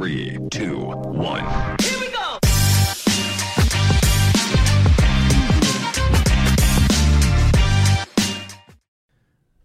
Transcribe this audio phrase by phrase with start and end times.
[0.00, 1.76] 3, 2, 1.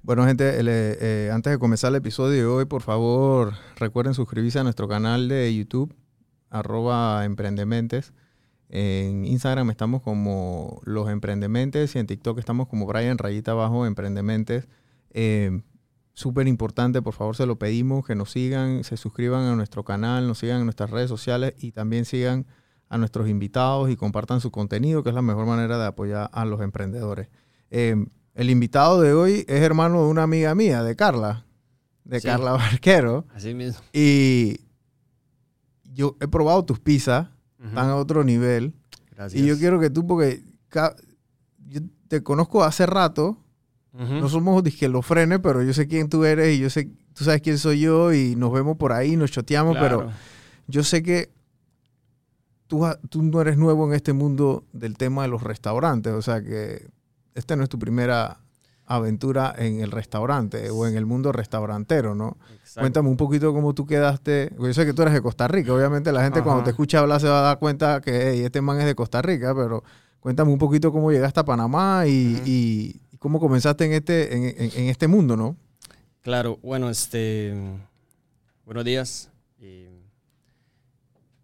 [0.03, 4.59] Bueno, gente, el, eh, antes de comenzar el episodio de hoy, por favor, recuerden suscribirse
[4.59, 5.95] a nuestro canal de YouTube,
[6.51, 8.13] arroba emprendementes.
[8.69, 14.67] En Instagram estamos como Los Emprendementes y en TikTok estamos como Brian Rayita Abajo Emprendementes.
[15.09, 15.63] Eh,
[16.19, 20.27] Súper importante, por favor, se lo pedimos, que nos sigan, se suscriban a nuestro canal,
[20.27, 22.45] nos sigan en nuestras redes sociales y también sigan
[22.89, 26.43] a nuestros invitados y compartan su contenido, que es la mejor manera de apoyar a
[26.43, 27.29] los emprendedores.
[27.71, 27.95] Eh,
[28.33, 31.45] el invitado de hoy es hermano de una amiga mía, de Carla,
[32.03, 32.27] de Sí.
[32.27, 33.25] Carla Barquero.
[33.33, 33.79] Así mismo.
[33.93, 34.59] Y
[35.85, 37.29] yo he probado tus pizzas,
[37.59, 37.69] Ujú.
[37.69, 38.73] están a otro nivel.
[39.15, 39.41] Gracias.
[39.41, 40.43] Y yo quiero que tú, porque
[41.65, 41.79] yo
[42.09, 43.37] te conozco hace rato,
[43.93, 47.57] No somos disquelofrenes, pero yo sé quién tú eres y yo sé, tú sabes quién
[47.57, 49.97] soy yo y nos vemos por ahí, nos choteamos, pero
[50.67, 51.31] yo sé que
[52.67, 56.41] tú, tú no eres nuevo en este mundo del tema de los restaurantes, o sea
[56.43, 56.87] que
[57.33, 58.37] esta no es tu primera
[58.85, 62.37] aventura en el restaurante o en el mundo restaurantero, ¿no?
[62.59, 62.81] Exacto.
[62.81, 64.51] Cuéntame un poquito cómo tú quedaste.
[64.59, 65.73] Yo sé que tú eres de Costa Rica.
[65.73, 68.61] Obviamente la gente cuando te escucha hablar se va a dar cuenta que "Ey, este
[68.61, 69.83] man es de Costa Rica, pero
[70.19, 74.89] cuéntame un poquito cómo llegaste a Panamá y cómo comenzaste en este, en, en- en
[74.89, 75.55] este mundo, ¿no?
[76.21, 77.53] Claro, bueno, este.
[78.65, 79.31] Buenos días.
[79.59, 79.89] Eh,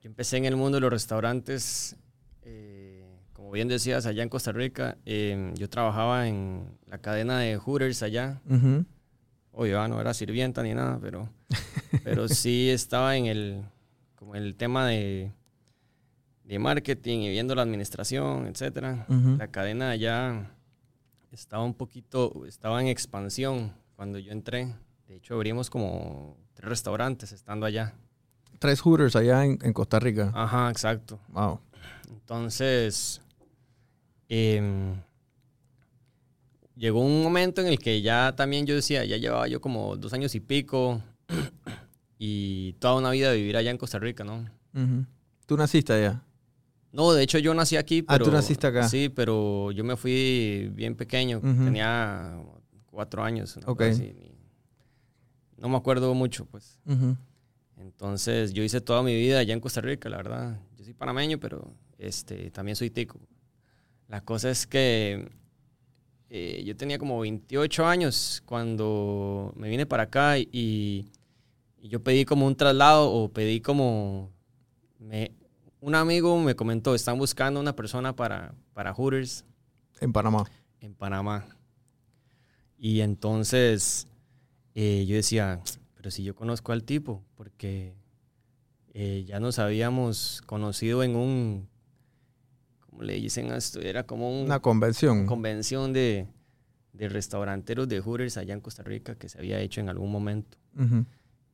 [0.02, 1.96] yo empecé en el mundo de los restaurantes,
[2.44, 3.04] eh,
[3.34, 4.98] como bien decías, allá en Costa Rica.
[5.06, 8.42] Eh, yo trabajaba en la cadena de Hooters allá.
[9.52, 11.30] Oye, ah, no era sirvienta ni nada, pero,
[12.04, 13.64] pero sí estaba en el,
[14.16, 15.32] como el tema de,
[16.44, 18.46] de marketing y viendo la administración.
[19.10, 19.38] Ujú.
[19.38, 20.52] La cadena allá
[21.36, 24.74] estaba un poquito, estaba en expansión cuando yo entré.
[25.08, 27.94] De hecho, abrimos como tres restaurantes estando allá.
[28.60, 30.32] Tres Hooters allá en, en Costa Rica.
[30.34, 31.20] Ajá, exacto.
[31.30, 31.60] Wow.
[32.10, 33.22] Entonces,
[34.30, 34.96] em,
[36.76, 40.14] llegó un momento en el que ya también yo decía, ya llevaba yo como dos
[40.14, 41.02] años y pico
[42.18, 44.50] y toda una vida de vivir allá en Costa Rica, ¿no?
[45.46, 46.24] ¿Tú naciste allá?
[46.96, 48.26] No, de hecho yo nací aquí, Ah, pero...
[48.26, 48.88] tú naciste acá.
[48.88, 51.66] Sí, pero yo me fui bien pequeño, Ujú.
[51.66, 52.42] tenía
[52.86, 53.58] cuatro años.
[53.58, 53.82] una Ok.
[53.82, 54.16] así,
[55.58, 56.80] no me acuerdo mucho, pues.
[57.78, 60.60] Entonces, yo hice toda mi vida allá en Costa Rica, la verdad.
[60.78, 63.20] Yo soy panameño, pero este, también soy tico.
[64.08, 65.28] La cosa es que
[66.30, 71.12] eh, yo tenía como 28 años cuando me vine para acá y,
[71.82, 74.32] y yo pedí como un traslado o pedí como...
[75.00, 75.32] Me,
[75.86, 79.46] un amigo me comentó, están buscando una persona para, para Hooters
[80.02, 80.46] En Panamá.
[80.80, 81.46] en Panamá.
[82.78, 84.08] Y entonces
[84.74, 85.62] eh, yo decía,
[85.96, 87.94] pero si yo conozco al tipo, porque
[88.94, 91.68] eh, ya nos habíamos conocido en un,
[92.80, 93.80] ¿cómo le dicen a esto?
[93.80, 95.26] Era como un- Una convención.
[95.28, 96.28] convención de,
[96.94, 100.58] de restauranteros de Hooters allá en Costa Rica que se había hecho en algún momento.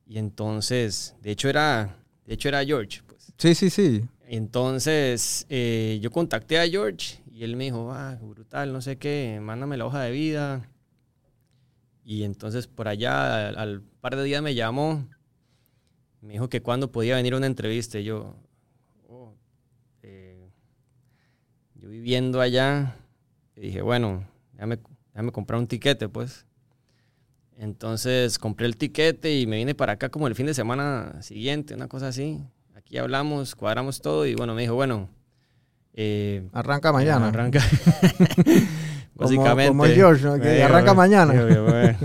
[0.06, 3.32] Y entonces, de hecho era, de hecho era George, pues.
[3.38, 4.04] Sí, sí, sí.
[4.32, 9.38] Entonces, eh, yo contacté a George y él me dijo, ah, brutal, no sé qué,
[9.42, 10.70] mándame la hoja de vida.
[12.02, 15.06] Y entonces por allá, al, par de días me llamó,
[16.22, 17.98] me dijo que cuándo podía venir una entrevista.
[17.98, 18.34] Y yo,
[19.06, 19.34] oh,
[20.02, 20.48] eh,
[21.74, 22.96] yo viviendo allá,
[23.54, 24.78] dije, bueno, déjame,
[25.12, 26.46] déjame comprar un tiquete, pues.
[27.58, 31.74] Entonces compré el tiquete y me vine para acá como el fin de semana siguiente,
[31.74, 32.40] una cosa así.
[32.92, 35.08] Aquí hablamos, cuadramos todo y bueno, me dijo, bueno,
[35.94, 37.28] eh, Arranca mañana.
[37.28, 37.58] Arranca.
[39.16, 39.68] Como- Básicamente.
[39.68, 40.34] como el George, ¿no?
[40.34, 41.32] Que Me dijo, arranca mañana.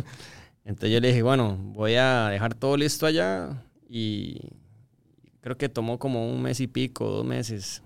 [0.64, 4.40] Entonces yo le dije, bueno, voy a dejar todo listo allá y
[5.42, 7.84] creo que tomó como un mes y pico, dos meses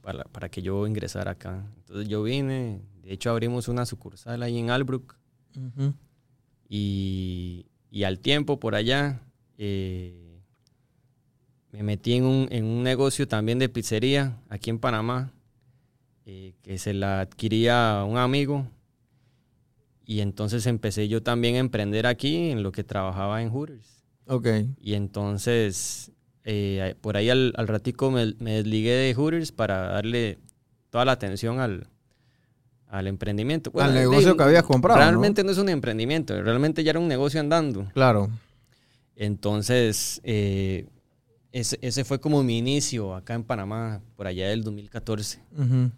[0.00, 1.62] para, para que yo ingresara acá.
[1.76, 5.14] Entonces yo vine, de hecho abrimos una sucursal ahí en Albrook
[6.70, 9.20] y, y al tiempo por allá
[9.58, 10.21] eh,
[11.72, 15.32] me metí en un, en un negocio también de pizzería aquí en Panamá,
[16.26, 18.66] eh, que se la adquiría un amigo.
[20.04, 24.04] Y entonces empecé yo también a emprender aquí en lo que trabajaba en Hooters.
[24.26, 24.46] Ok.
[24.80, 26.12] Y entonces,
[26.44, 30.38] eh, por ahí al, al ratico me, me desligué de Hooters para darle
[30.90, 31.86] toda la atención al,
[32.88, 33.72] al emprendimiento.
[33.80, 35.06] Al de- negocio que habías comprado, ¿no?
[35.06, 35.50] Realmente ¿no?
[35.52, 37.86] es un emprendimiento, realmente ya era un negocio andando.
[37.94, 38.28] Claro.
[39.16, 40.86] Entonces, eh,
[41.52, 45.40] ese, ese fue como mi inicio acá en Panamá, por allá del 2014.
[45.56, 45.90] Ujú.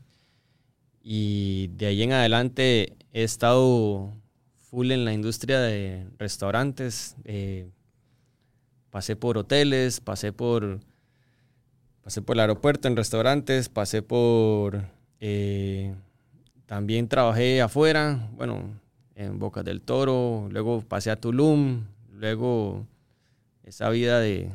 [1.02, 4.12] Y de ahí en adelante he estado
[4.56, 7.16] full en la industria de restaurantes.
[7.24, 7.68] eh,
[8.90, 10.78] pasé por hoteles, pasé por,
[12.02, 14.84] pasé por el aeropuerto, en restaurantes, pasé por...
[15.20, 15.94] eh,
[16.66, 18.80] también trabajé afuera, bueno,
[19.16, 22.86] en Bocas del Toro, luego pasé a Tulum, luego
[23.64, 24.50] esa vida de,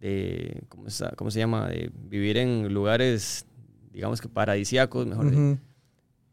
[0.00, 1.68] de ¿cómo, está- cómo se llama?
[1.68, 3.46] De vivir en lugares,
[3.92, 5.40] digamos que paradisíacos, mejor dicho.
[5.42, 5.58] Ujú.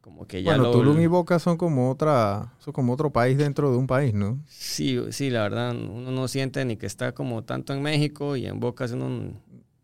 [0.02, 3.38] Como que ya Bueno, lo- Tulum y Boca son como otra, son como otro país
[3.38, 4.40] dentro de un país, ¿no?
[4.48, 8.46] Sí, sí, la verdad, uno no siente ni que está como tanto en México y
[8.46, 9.34] en Bocas uno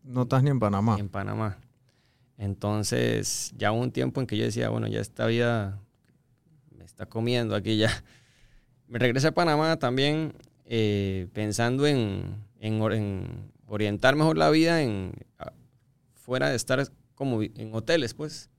[0.02, 0.96] No estás ni en Panamá.
[0.98, 1.58] en Panamá.
[2.38, 5.78] Entonces, ya hubo un tiempo en que yo decía, bueno, ya esta vida
[6.76, 7.90] me está comiendo aquí ya.
[8.88, 10.34] Me regresé a Panamá también
[10.66, 13.26] eh, pensando en, en en
[13.66, 15.12] orientar mejor la vida en,
[16.14, 18.50] fuera de estar como en hoteles, pues.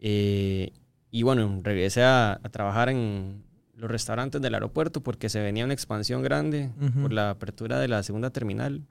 [0.00, 0.72] Eh,
[1.10, 3.44] y bueno, regresé a, a trabajar en
[3.76, 6.70] los restaurantes del aeropuerto porque se venía una expansión grande
[7.00, 8.82] por la apertura de la segunda terminal.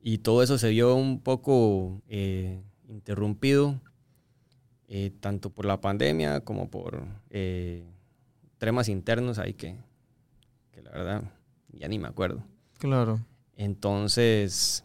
[0.00, 3.80] Y todo eso se vio un poco eh, interrumpido,
[4.88, 7.84] eh, tanto por la pandemia como por eh,
[8.58, 9.76] temas internos ahí que,
[10.72, 11.22] que la verdad
[11.72, 12.44] ya ni me acuerdo.
[12.78, 13.20] Claro.
[13.56, 14.84] Entonces,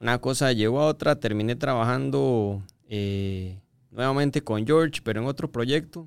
[0.00, 3.58] una cosa llegó a otra, terminé trabajando eh,
[3.90, 6.06] nuevamente con George, pero en otro proyecto.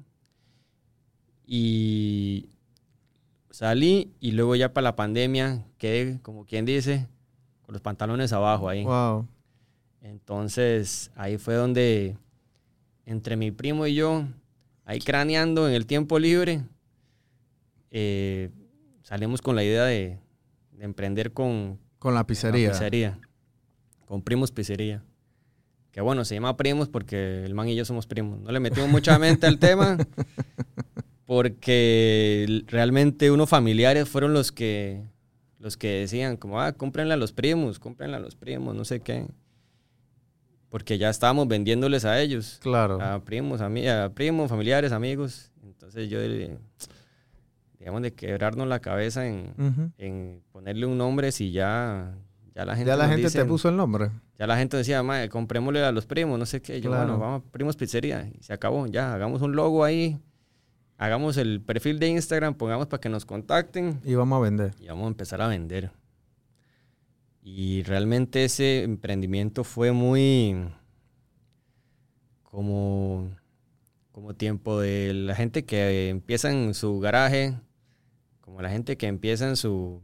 [1.46, 2.50] Y
[3.50, 7.08] salí y luego ya para la pandemia quedé, como quien dice,
[7.64, 8.84] con los pantalones abajo ahí.
[8.84, 9.28] Wow.
[10.02, 12.18] Entonces, ahí fue donde,
[13.06, 14.26] entre mi primo y yo,
[14.86, 16.64] ahí craneando en el tiempo libre,
[17.92, 18.50] eh,
[19.04, 20.20] salimos con la idea de,
[20.80, 22.72] de emprender con Con la la pizzería.
[22.72, 23.20] pizzería.
[24.06, 25.04] Con Primos Pizzería.
[25.92, 28.40] Que bueno, se llama Primos porque el man y yo somos primos.
[28.42, 29.98] No le metimos mucha mente al tema
[31.26, 35.04] porque realmente unos familiares fueron los que
[35.60, 39.02] los que decían como, ah, cómprenle a los primos, cómprenle a los primos, no sé
[39.02, 39.28] qué.
[40.70, 42.60] Porque ya estábamos vendiéndoles a ellos.
[42.62, 43.02] Claro.
[43.02, 43.68] A primos, a,
[44.06, 45.52] a primos, familiares, amigos.
[45.64, 46.20] Entonces yo,
[47.80, 49.54] digamos, de quebrarnos la cabeza en,
[49.98, 52.14] en ponerle un nombre si ya,
[52.54, 54.12] ya la gente, Ya la gente te puso el nombre.
[54.38, 56.82] ya la gente decía, "Mae, comprémosle a los primos, no sé qué.
[56.82, 57.06] Yo, Claro.
[57.14, 58.30] bueno, vamos a Primos Pizzería.
[58.38, 60.20] Y se acabó, ya, hagamos un logo ahí.
[60.98, 64.74] Hagamos el perfil de Instagram, pongamos para que nos contacten Y vamos a vender.
[64.82, 65.92] y vamos a empezar a vender.
[67.42, 70.58] Y realmente ese emprendimiento fue muy
[72.44, 73.30] como,
[74.12, 77.58] como tiempo de la gente que empieza en su garaje,
[78.50, 80.02] como la gente que empieza en su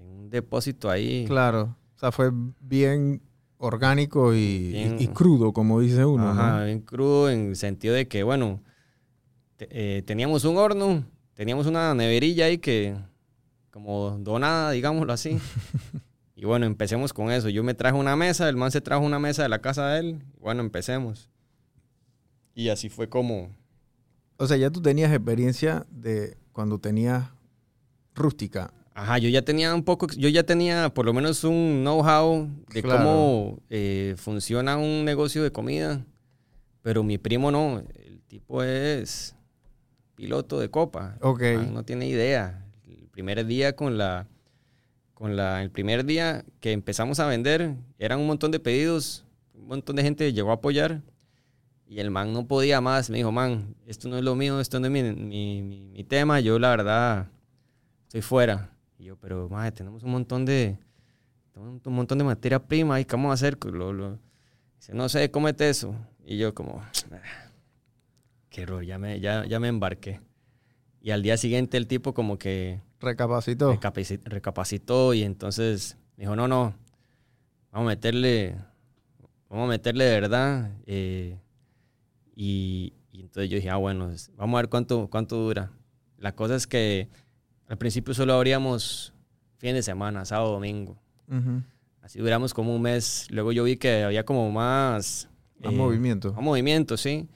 [0.00, 1.24] en un depósito ahí.
[1.28, 1.76] Claro.
[1.94, 2.30] O sea, fue
[2.60, 3.22] bien
[3.58, 6.30] orgánico y, Bien- y- y crudo, como dice uno.
[6.30, 6.64] Ajá, ¿no?
[6.66, 8.60] bien crudo en el sentido de que, bueno,
[9.56, 11.04] te- eh, teníamos un horno,
[11.34, 12.96] teníamos una neverilla ahí que,
[13.70, 15.38] como donada, digámoslo así.
[16.34, 17.48] y bueno, empecemos con eso.
[17.48, 20.00] Yo me traje una mesa, el man se trajo una mesa de la casa de
[20.00, 20.24] él.
[20.36, 21.30] y Bueno, empecemos.
[22.54, 23.50] Y así fue como...
[24.38, 27.30] O sea, ya tú tenías experiencia de cuando tenías
[28.14, 28.72] rústica.
[28.94, 32.82] Ajá, yo ya tenía un poco, yo ya tenía por lo menos un know-how de
[32.82, 32.98] Claro.
[32.98, 36.04] cómo eh, funciona un negocio de comida,
[36.82, 39.34] pero mi primo no, el tipo es
[40.14, 41.42] piloto de copa, Ok.
[41.58, 42.64] Ah, no tiene idea.
[42.86, 44.26] El primer día con la,
[45.14, 49.68] con la, el primer día que empezamos a vender, eran un montón de pedidos, un
[49.68, 51.00] montón de gente llegó a apoyar
[51.86, 54.80] y el man no podía más, me dijo, man, esto no es lo mío, esto
[54.80, 57.28] no es mi, mi- mi- mi tema, yo la verdad
[58.12, 58.68] estoy fuera.
[58.98, 60.76] Y yo, pero madre, tenemos un montón de
[61.56, 63.56] un montón de materia prima y qué vamos a hacer.
[63.64, 64.18] Lo- lo-
[64.76, 65.94] Dice, no sé, cómete eso.
[66.24, 66.90] Y yo como, "Ah,
[68.50, 70.20] qué error, ya me, ya, ya me embarqué.
[71.00, 73.72] Y al día siguiente el tipo como que Recapacitó.
[73.74, 76.74] recapaci- recapacitó y entonces me dijo, no, no,
[77.70, 78.56] vamos a meterle,
[79.48, 80.70] vamos a meterle de verdad.
[80.86, 81.38] eh,
[82.36, 85.70] y, y entonces yo dije, ah, bueno, vamos a ver cuánto, cuánto dura.
[86.18, 87.08] La cosa es que
[87.72, 89.14] al principio solo abríamos
[89.56, 90.94] fin de semana, sábado, domingo.
[91.26, 91.62] Ujú.
[92.02, 93.26] Así duramos como un mes.
[93.30, 95.26] Luego yo vi que había como más...
[95.58, 96.34] Más eh, movimiento.
[96.34, 97.26] Más movimiento, sí.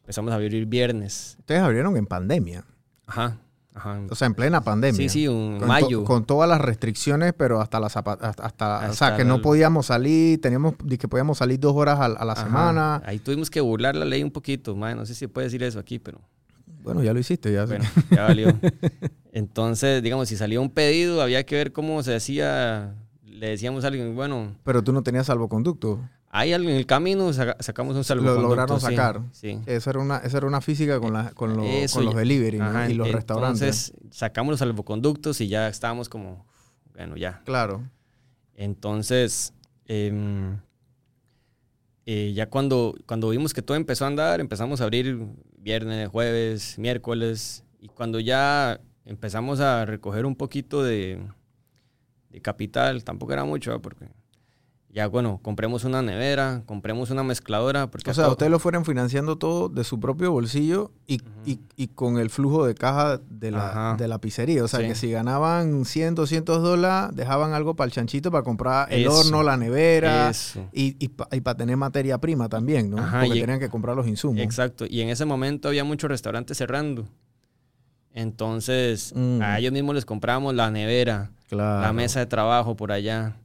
[0.00, 1.36] Empezamos a abrir viernes.
[1.38, 2.62] Ustedes abrieron en pandemia.
[3.06, 3.38] Ajá,
[3.72, 4.02] ajá.
[4.10, 4.96] O sea, en plena pandemia.
[4.98, 6.04] Sí, sí, un Con, to- mayo.
[6.04, 10.40] con todas las restricciones, pero hasta la hasta, hasta- o sea, que no podíamos salir,
[10.42, 12.44] teníamos que podíamos salir dos horas a, a la Ajá.
[12.44, 13.02] semana.
[13.06, 14.76] Ahí tuvimos que burlar la ley un poquito.
[14.76, 16.20] madre, no sé si puede decir eso aquí, pero
[16.86, 17.66] Bueno, ya lo hiciste, ya.
[17.66, 18.48] bueno, ya valió.
[19.32, 22.94] Entonces, digamos, si salía un pedido, había que ver cómo se hacía.
[23.24, 26.00] Le decíamos a alguien, bueno, Pero tú no tenías salvoconducto.
[26.30, 28.48] hay algo en el camino, saca- sacamos un Lo salvoconducto.
[28.48, 29.20] lograron sí, sacar.
[29.32, 29.58] Sí.
[29.66, 32.58] Esa era una, esa era una física con, la- con, los- Eso con los delivery
[32.88, 33.90] y los restaurantes.
[33.90, 36.46] Entonces, sacamos los salvoconductos y ya estábamos como
[36.94, 37.42] bueno, ya.
[37.44, 37.82] Claro.
[38.54, 39.52] Entonces,
[39.86, 40.58] em,
[42.06, 45.18] eh, ya cuando, cuando vimos que todo empezó a andar, empezamos a abrir
[45.58, 51.20] viernes, jueves, miércoles, y cuando ya empezamos a recoger un poquito de,
[52.30, 53.82] de capital, tampoco era mucho, ¿verdad?
[53.82, 54.06] porque
[54.96, 59.36] ya bueno, compremos una nevera, compremos una mezcladora, porque O sea, ustedes lo fueron financiando
[59.36, 63.68] todo de su propio bolsillo y, y- y con el flujo de caja de la,
[63.68, 63.96] Ajá.
[63.98, 64.64] de la pizzería.
[64.64, 64.86] O sea, Sí.
[64.86, 69.12] que si ganaban 100, 200 dólares, dejaban algo para el chanchito para comprar el Eso.
[69.20, 70.66] horno, la nevera Eso.
[70.72, 72.96] y, y, para tener materia prima también, ¿no?
[72.96, 74.40] Ajá, Porque tenían que comprar los insumos.
[74.40, 74.86] Exacto.
[74.88, 77.06] Y en ese momento había muchos restaurantes cerrando.
[78.14, 79.42] Entonces, Mm.
[79.42, 81.82] a ellos mismos les compramos la nevera, Claro.
[81.82, 83.36] la mesa de trabajo por allá,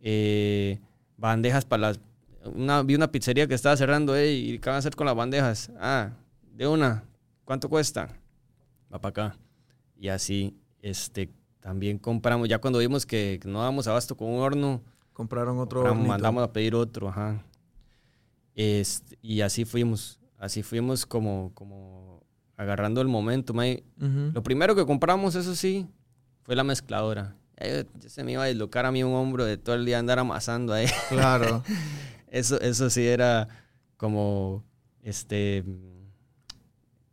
[0.00, 0.78] eh,
[1.16, 2.00] bandejas para las...
[2.44, 5.16] Una, vi una pizzería que estaba cerrando, "Ey, ¿y qué van a hacer con las
[5.16, 5.70] bandejas?
[5.80, 6.10] Ah,
[6.52, 7.04] de una,
[7.44, 8.08] ¿cuánto cuesta?
[8.92, 9.38] Va para acá.
[9.98, 11.28] Y así, este,
[11.60, 14.80] también compramos, ya cuando vimos que no dábamos abasto con un horno,
[15.12, 16.06] Compraron otro hornito.
[16.08, 17.42] mandamos a pedir otro, ajá.
[18.54, 22.22] Este, y así fuimos, así fuimos como, como
[22.56, 23.52] agarrando el momento.
[23.52, 24.30] Ujú.
[24.32, 25.86] Lo primero que compramos, eso sí,
[26.42, 27.34] fue la mezcladora.
[27.58, 30.18] Ya se me iba a deslocar a mí un hombro de todo el día andar
[30.18, 30.86] amasando ahí.
[31.10, 31.62] Claro.
[32.28, 33.48] Eso, eso sí era
[33.96, 34.62] como,
[35.02, 35.64] este,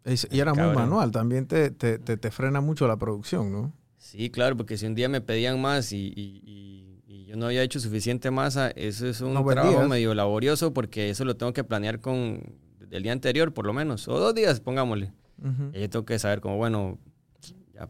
[0.03, 1.11] Es- Y era muy manual.
[1.11, 3.73] También te, te, te, te frena mucho la producción, ¿no?
[3.97, 7.45] sí, claro, porque si un día me pedían más y, y- y- y yo no
[7.45, 11.53] había hecho suficiente masa, eso es un No trabajo medio laborioso porque eso lo tengo
[11.53, 12.41] que planear con
[12.79, 15.13] del día anterior, por lo menos, o dos días, pongámosle.
[15.73, 16.99] Y yo tengo que saber como, bueno,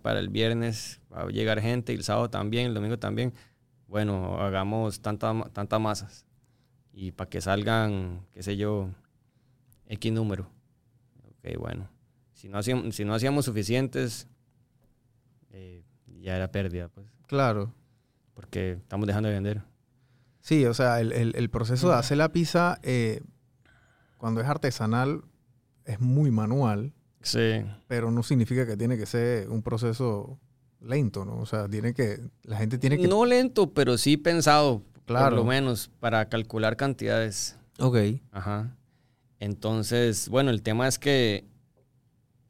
[0.02, 3.34] para el viernes va a llegar gente, y el sábado también, el domingo también.
[3.88, 6.26] Bueno, hagamos tantas tantas masas.
[6.92, 8.90] Y para que salgan, qué sé yo,
[9.88, 10.50] X número.
[11.24, 11.90] Ok, bueno.
[12.34, 14.28] Si no hacíamos, si no hacíamos suficientes,
[15.52, 15.84] eh,
[16.22, 17.08] ya era pérdida, pues.
[17.28, 17.74] Claro.
[18.34, 19.62] Porque estamos dejando de vender.
[20.42, 23.22] Sí, o sea, el, el- el proceso de hacer la pizza, eh,
[24.18, 25.24] cuando es artesanal,
[25.86, 27.64] es muy manual, Sí.
[27.88, 30.38] pero no significa que tiene que ser un proceso
[30.82, 31.38] lento, ¿no?
[31.38, 33.08] O sea, tiene que, la gente tiene que...
[33.08, 35.38] No lento, pero sí pensado, por Claro.
[35.38, 37.58] lo menos, para calcular cantidades.
[37.80, 37.98] Ok.
[38.32, 38.76] Ajá.
[39.40, 41.46] Entonces, bueno, el tema es que,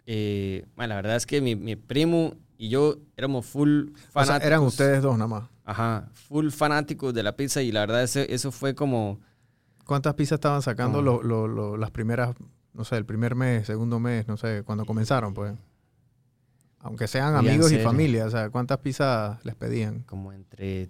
[0.05, 4.09] eh, bueno, la verdad es que mi, mi primo y yo éramos full O sea,
[4.25, 4.47] fanáticos.
[4.47, 5.49] eran ustedes dos nada más.
[5.65, 9.19] Ajá, full fanáticos de la pizza y la verdad ese- eso fue como,
[9.85, 12.35] ¿Cuántas pizzas estaban sacando lo- lo- lo- las primeras,
[12.73, 15.53] no sé, el primer mes, segundo mes, no sé, cuando comenzaron, pues?
[16.79, 20.01] Aunque sean amigos y familia, o sea, ¿cuántas pizzas les pedían?
[20.03, 20.83] como entre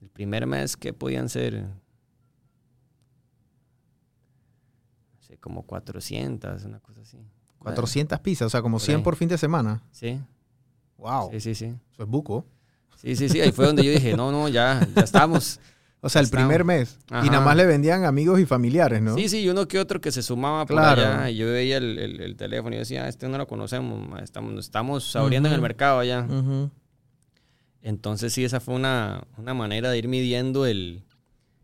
[0.00, 1.62] el primer mes que podían ser,
[5.14, 7.18] no sé, como 400, una cosa así.
[7.58, 9.02] 400 pizzas, o sea, como Por 100 ahí.
[9.02, 9.82] por fin de semana.
[9.90, 10.20] Sí,
[10.98, 11.30] Wow.
[11.32, 11.64] sí, sí, sí.
[11.92, 12.44] Eso es buco.
[12.96, 15.60] Sí, sí, sí, ahí fue donde yo dije, no, no, ya, ya estamos.
[16.04, 16.98] O sea, el primer mes.
[17.22, 19.14] Y nada más le vendían amigos y familiares, ¿no?
[19.14, 21.00] Sí, sí, y uno que otro que se sumaba por Claro.
[21.00, 21.30] allá.
[21.30, 24.20] Y yo veía el, el- el teléfono y decía, "Ah, este no lo conocemos, ma,
[24.20, 26.26] estamos, estamos abriendo en el mercado allá.
[27.82, 31.04] Entonces sí, esa fue una, una manera de ir midiendo el,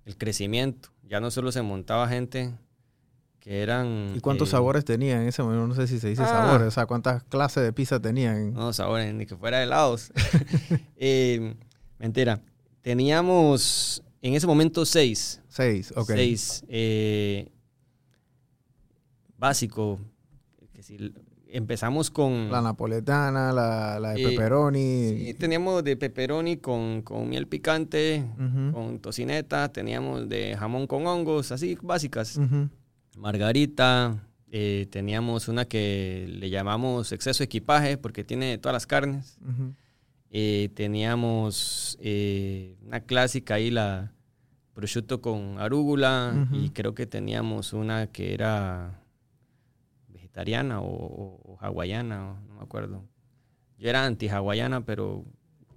[0.05, 0.91] el crecimiento.
[1.09, 2.53] Ya no solo se montaba gente
[3.41, 4.13] que eran...
[4.15, 5.67] ¿Y cuántos eh, sabores tenían en ese momento?
[5.67, 6.27] No sé si se dice Ah.
[6.29, 6.69] sabores.
[6.69, 8.53] O sea, ¿cuántas clases de pizza tenían?
[8.53, 10.13] No, sabores, ni que fuera helados.
[10.97, 11.55] Eh,
[11.99, 12.41] mentira.
[12.83, 15.41] Teníamos en ese momento seis.
[15.49, 16.07] Seis, ok.
[16.15, 16.65] Seis.
[16.69, 17.49] eh,
[19.37, 19.99] básico.
[20.73, 21.13] Que si
[21.49, 22.51] empezamos con...
[22.51, 25.19] La napoletana, la, la de Eh, pepperoni.
[25.27, 28.25] sí, teníamos de pepperoni con, con miel picante,
[28.73, 32.39] con tocineta, teníamos de jamón con hongos, así básicas.
[33.17, 39.37] Margarita, eh, teníamos una que le llamamos exceso de equipaje porque tiene todas las carnes.
[39.43, 39.75] Ujú.
[40.33, 44.13] Eh, teníamos eh, una clásica ahí, la
[44.75, 46.57] prosciutto con arúgula, Ujú.
[46.57, 49.01] y creo que teníamos una que era
[50.09, 53.05] vegetariana o, o- o hawaiana, o no me acuerdo.
[53.79, 55.25] Yo era anti-hawaiana, pero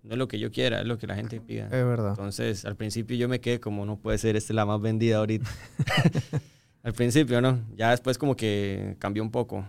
[0.03, 1.65] no es lo que yo quiera, es lo que la gente pida.
[1.65, 2.10] Es verdad.
[2.10, 5.17] Entonces, al principio yo me quedé como, no puede ser, esta es la más vendida
[5.17, 5.50] ahorita.
[6.83, 7.60] al principio, ¿no?
[7.75, 9.65] Ya después como que cambió un poco.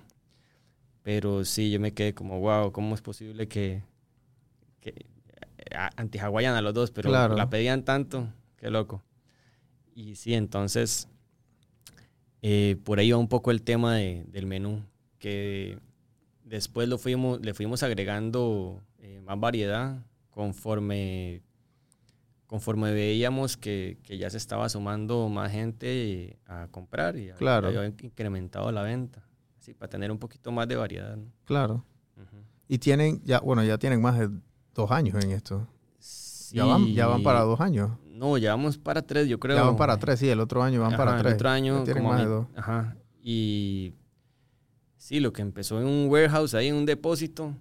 [1.03, 3.83] Pero sí, yo me quedé como, wow, ¿cómo es posible que,
[4.85, 5.07] que
[5.75, 7.35] a- anti-hawaiana los dos, pero Claro.
[7.37, 8.29] la pedían tanto?
[8.57, 9.03] Qué loco.
[9.95, 11.09] Y sí, entonces,
[12.43, 14.85] eh, por ahí va un poco el tema de- del menú,
[15.19, 15.79] que
[16.45, 21.43] después lo fuimos, le fuimos agregando eh, más variedad conforme,
[22.47, 27.69] conforme veíamos que, que ya se estaba sumando más gente a comprar y Claro.
[27.69, 29.23] había incrementado la venta,
[29.59, 31.17] así para tener un poquito más de variedad.
[31.17, 31.27] ¿no?
[31.45, 31.85] Claro.
[32.17, 32.37] Ujú.
[32.69, 34.31] Y tienen, ya, bueno, ya tienen más de
[34.75, 35.67] dos años en esto.
[36.53, 37.91] Ya, van, ya van para dos años.
[38.11, 39.57] No, ya vamos para tres, yo creo.
[39.57, 41.33] Ya van para tres, sí, el otro año van Ajá, para tres.
[41.33, 41.85] El otro año.
[41.85, 42.47] Tienen más de dos.
[42.55, 42.97] Ajá.
[43.23, 43.95] Y
[44.97, 47.55] sí, lo que empezó en un warehouse, ahí en un depósito,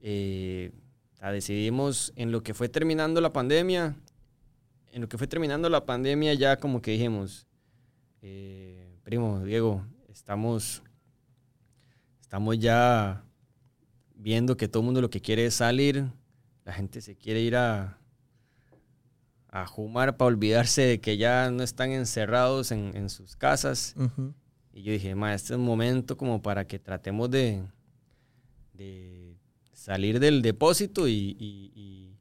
[0.00, 0.72] eh,
[1.20, 3.96] la decidimos en lo que fue terminando la pandemia.
[4.90, 7.46] En lo que fue terminando la pandemia, ya como que dijimos,
[8.22, 10.82] eh, primo, Diego, estamos,
[12.20, 13.22] estamos ya
[14.14, 16.10] viendo que todo el mundo lo que quiere es salir.
[16.68, 17.96] La gente se quiere ir a,
[19.48, 23.94] a fumar para olvidarse de que ya no están encerrados en, en sus casas.
[24.74, 27.62] Y yo dije, ma, este es un momento como para que tratemos de,
[28.74, 29.34] de
[29.72, 32.18] salir del depósito y, y- y-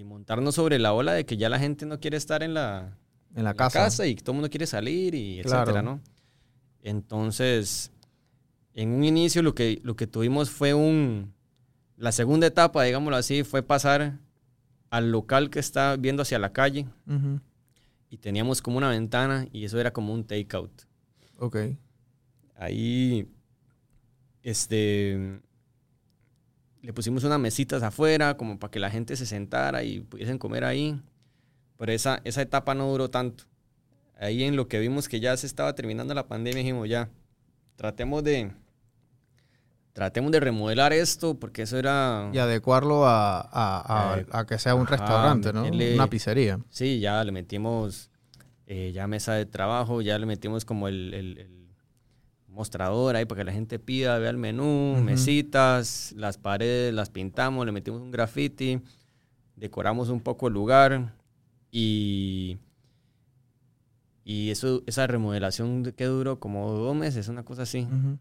[0.00, 2.98] y montarnos sobre la ola de que ya la gente no quiere estar en la,
[3.36, 4.04] En la en casa.
[4.06, 5.60] y todo el mundo quiere salir y Claro.
[5.70, 6.00] etcétera, ¿no?
[6.82, 7.92] Entonces,
[8.74, 11.32] en un inicio lo que, lo que tuvimos fue un...
[12.00, 14.16] La segunda etapa, digámoslo así, fue pasar
[14.88, 16.86] al local que está viendo hacia la calle
[18.08, 20.72] y teníamos como una ventana y eso era como un takeout.
[21.36, 21.58] Ok.
[22.56, 23.28] Ahí,
[24.42, 25.42] este,
[26.80, 30.64] le pusimos unas mesitas afuera como para que la gente se sentara y pudiesen comer
[30.64, 30.98] ahí.
[31.76, 33.44] Pero esa, esa etapa no duró tanto.
[34.18, 37.10] Ahí en lo que vimos que ya se estaba terminando la pandemia, dijimos ya,
[37.76, 38.52] tratemos de,
[39.92, 42.30] tratemos de remodelar esto porque eso era...
[42.32, 45.64] Y adecuarlo a, a- a- Eh, a que sea un ajá, restaurante, ¿no?
[45.64, 46.58] meterle- Una pizzería.
[46.70, 48.10] Sí, ya le metimos
[48.66, 51.60] eh, ya mesa de trabajo, ya le metimos como el, el- el
[52.48, 57.64] mostrador ahí para que la gente pida, vea el menú, mesitas, las paredes las pintamos,
[57.66, 58.80] le metimos un graffiti,
[59.56, 61.14] decoramos un poco el lugar
[61.72, 62.58] y,
[64.24, 67.80] y eso, esa remodelación que duró como dos meses, una cosa así.
[67.80, 68.18] Ujú.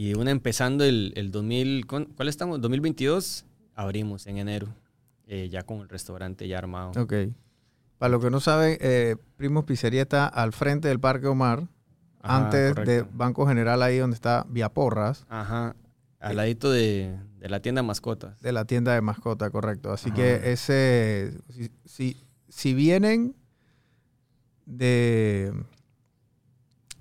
[0.00, 2.60] Y una empezando el, el 2000, ¿cuál estamos?
[2.60, 4.68] 2022, abrimos en enero,
[5.26, 6.92] eh, ya con el restaurante ya armado.
[7.02, 7.12] Ok.
[7.98, 11.66] Para los que no saben, eh, Primos Pizzería está al frente del Parque Omar,
[12.22, 13.04] Ajá, antes de.
[13.12, 15.74] Banco General, ahí donde está Vía Porras, Ajá,
[16.20, 18.40] al ladito de, de la tienda de mascotas.
[18.40, 19.90] de la tienda de mascota, correcto.
[19.90, 20.16] Así Ajá.
[20.16, 22.16] que ese, si, si,
[22.48, 23.34] si vienen
[24.64, 25.52] de,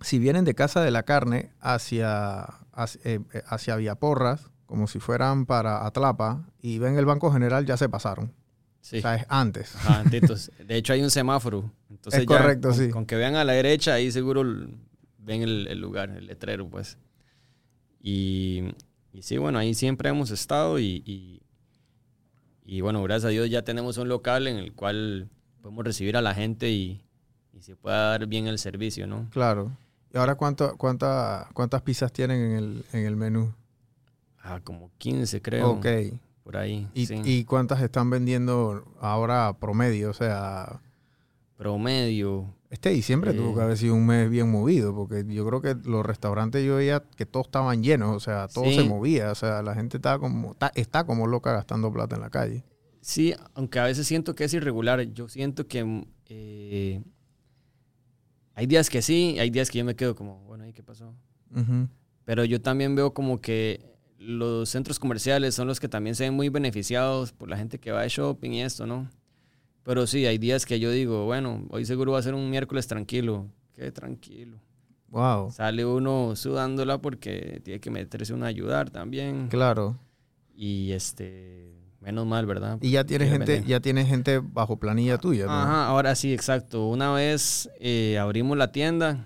[0.02, 4.88] si vienen de Casa de la Carne hacia, hacia, eh, eh, hacia Vía Porras, como
[4.88, 8.34] si fueran para Atlapa, y ven el Banco General, ya se pasaron.
[8.82, 9.00] Sí.
[9.00, 9.76] O sea, es antes.
[9.76, 10.04] Ajá.
[10.04, 11.74] De hecho, hay un semáforo.
[11.90, 12.90] Entonces Es ya correcto, con, sí.
[12.90, 14.44] Con que vean a la derecha, ahí seguro
[15.18, 16.98] ven el, el lugar, el letrero, pues.
[18.02, 18.63] Y,
[19.12, 21.42] y sí, bueno, ahí siempre hemos estado y, y,
[22.66, 25.30] y, bueno, gracias a Dios ya tenemos un local en el cual
[25.62, 27.04] podemos recibir a la gente y,
[27.52, 29.30] y se pueda dar bien el servicio, ¿no?
[29.32, 29.76] Claro.
[30.13, 33.54] ¿Y ahora cuánto, cuánta, cuántas pizzas tienen en el, en el menú?
[34.41, 35.86] Ah, como 15 creo, Ok.
[36.43, 36.88] por ahí.
[36.93, 37.22] ¿Y, sí.
[37.26, 40.10] ¿Y cuántas están vendiendo ahora promedio?
[40.10, 40.82] O sea,
[41.58, 43.56] Promedio, este diciembre tuvo Eh.
[43.56, 47.02] que haber sido un mes bien movido, porque yo creo que los restaurantes yo veía
[47.15, 48.76] que todos estaban llenos, o sea, todo Sí.
[48.76, 52.22] se movía, o sea, la gente estaba como, está, está como loca gastando plata en
[52.22, 52.63] la calle.
[53.02, 55.02] Sí, aunque a veces siento que es irregular.
[55.13, 57.02] Yo siento que mm, eh,
[58.58, 61.13] hay días que sí, hay días que yo me quedo como, bueno, ¿y qué pasó?
[62.26, 63.86] Pero yo también veo como que
[64.17, 67.91] los centros comerciales son los que también se ven muy beneficiados por la gente que
[67.91, 69.12] va de shopping y esto, ¿no?
[69.84, 72.88] Pero sí, hay días que yo digo, bueno, hoy seguro va a ser un miércoles
[72.88, 73.46] tranquilo.
[73.74, 74.58] Qué tranquilo.
[75.10, 79.50] Wow, Sale uno sudándola porque tiene que meterse uno a ayudar también.
[79.50, 80.00] claro.
[80.56, 82.77] Y este, menos mal, ¿verdad?
[82.81, 85.51] Y ya tienes gente, ya tienes gente bajo planilla tuya, ¿no?
[85.51, 86.88] Ajá, ahora sí, exacto.
[86.88, 89.23] Una vez eh, abrimos la tienda.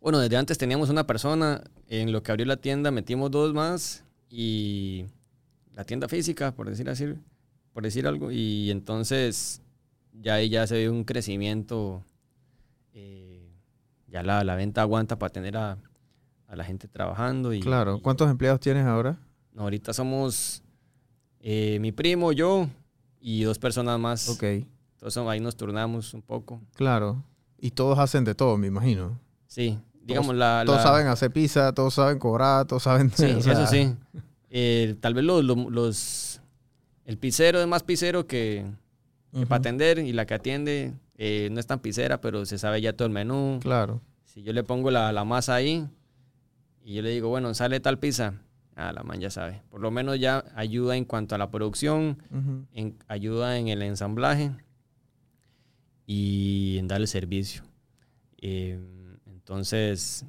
[0.00, 1.62] Bueno, desde antes teníamos una persona.
[1.88, 4.04] En lo que abrió la tienda metimos dos más.
[4.30, 5.04] Y
[5.74, 7.14] la tienda física, por decir así,
[7.72, 8.30] por decir algo.
[8.32, 9.60] Y entonces
[10.12, 12.02] ya ahí ya se ve un crecimiento.
[12.94, 13.50] eh,
[14.08, 15.76] ya la, la venta aguanta para tener a,
[16.46, 17.52] a la gente trabajando.
[17.52, 17.96] Y, Claro.
[17.96, 19.18] y- ¿Cuántos empleados tienes ahora?
[19.52, 20.62] no, ahorita somos
[21.46, 22.68] eh, mi primo, yo
[23.20, 24.28] y dos personas más.
[24.30, 26.60] Ok, Entonces ahí nos turnamos un poco.
[26.74, 27.22] claro.
[27.58, 29.18] Y todos hacen de todo, me imagino.
[29.46, 30.64] Sí, digamos la...
[30.66, 33.10] Todos la- saben hacer pizza, todos saben cobrar, todos saben...
[33.10, 33.94] Sí, o sea, eso sí.
[34.50, 36.40] Eh, tal vez los, los,
[37.06, 38.66] El pizzero es más pizzero que,
[39.48, 42.92] para atender y la que atiende eh, no es tan pizzera, pero se sabe ya
[42.92, 43.58] todo el menú.
[43.62, 44.00] Claro.
[44.24, 45.88] Si yo le pongo la, la masa ahí
[46.82, 48.34] y yo le digo, bueno, sale tal pizza,
[48.76, 49.62] ah, la man ya sabe.
[49.70, 52.18] Por lo menos ya ayuda en cuanto a la producción,
[52.72, 54.52] en- ayuda en el ensamblaje
[56.06, 57.62] y en dar el servicio.
[58.40, 58.78] Eh,
[59.26, 60.24] entonces,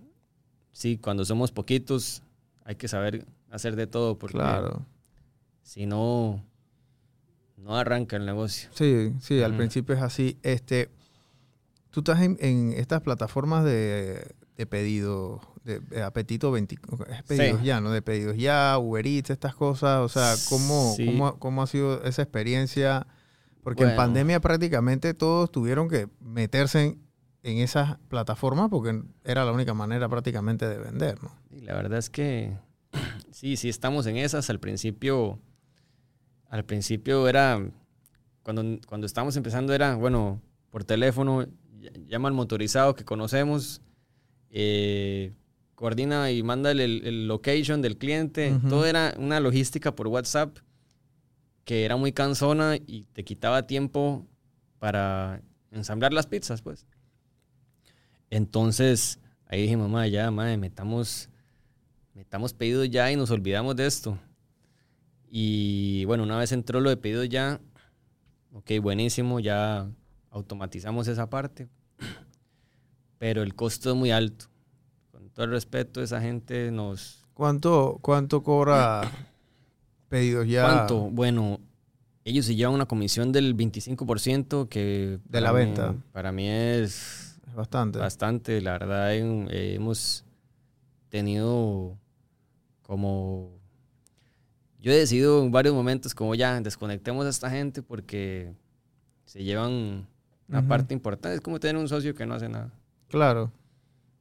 [0.72, 2.22] sí, cuando somos poquitos
[2.64, 4.86] hay que saber hacer de todo porque Claro.
[5.62, 6.44] si no,
[7.58, 8.70] no arranca el negocio.
[8.74, 10.38] Sí, sí, al principio es así.
[10.44, 10.90] Este,
[11.92, 16.76] tú estás en, en estas plataformas de, de pedido, de, de apetito 20,
[17.10, 17.66] es pedidos Sí.
[17.66, 17.92] ya, ¿no?
[17.92, 20.00] De pedidos ya, Uber Eats, estas cosas.
[20.00, 21.06] O sea, ¿cómo, Sí.
[21.06, 23.06] cómo, cómo ha sido esa experiencia?
[23.64, 27.02] Porque en pandemia prácticamente todos tuvieron que meterse en,
[27.44, 31.32] en esas plataformas porque era la única manera prácticamente de vender, ¿no?
[31.52, 32.56] Y la verdad es que
[33.32, 34.50] sí, sí estamos en esas.
[34.50, 35.40] Al principio,
[36.50, 37.60] al principio era,
[38.44, 43.82] cuando, cuando estábamos empezando era, bueno, por teléfono, ll- llama al motorizado que conocemos,
[44.58, 45.34] eh,
[45.76, 48.58] coordina y manda el, el location del cliente.
[48.70, 50.58] Todo era una logística por WhatsApp
[51.66, 54.26] que era muy cansona y te quitaba tiempo
[54.80, 55.42] para
[55.72, 56.86] ensamblar las pizzas, pues.
[58.30, 61.30] Entonces, ahí dije, mamá, ya, madre, metamos,
[62.14, 64.18] metamos pedido ya y nos olvidamos de esto.
[65.28, 67.60] Y bueno, una vez entró lo de pedido ya,
[68.54, 69.90] ok, buenísimo, ya
[70.30, 71.68] automatizamos esa parte,
[73.18, 74.46] pero el costo es muy alto.
[75.12, 77.26] Con todo el respeto, esa gente nos...
[77.34, 79.02] ¿Cuánto, cuánto cobra
[80.10, 80.64] pedidos ya?
[80.64, 81.10] ¿Cuánto?
[81.10, 81.60] Bueno,
[82.24, 85.20] ellos se llevan una comisión del 25% que...
[85.26, 85.96] De la mí- venta.
[86.12, 88.00] Para mí es Es bastante.
[88.00, 90.24] Bastante, la verdad, eh, hemos
[91.10, 91.98] tenido
[92.82, 93.52] como...
[94.80, 98.54] Yo he decidido en varios momentos como ya, desconectemos a esta gente porque
[99.26, 100.08] se llevan
[100.48, 101.36] una parte importante.
[101.36, 102.72] Es como tener un socio que no hace nada.
[103.08, 103.52] Claro.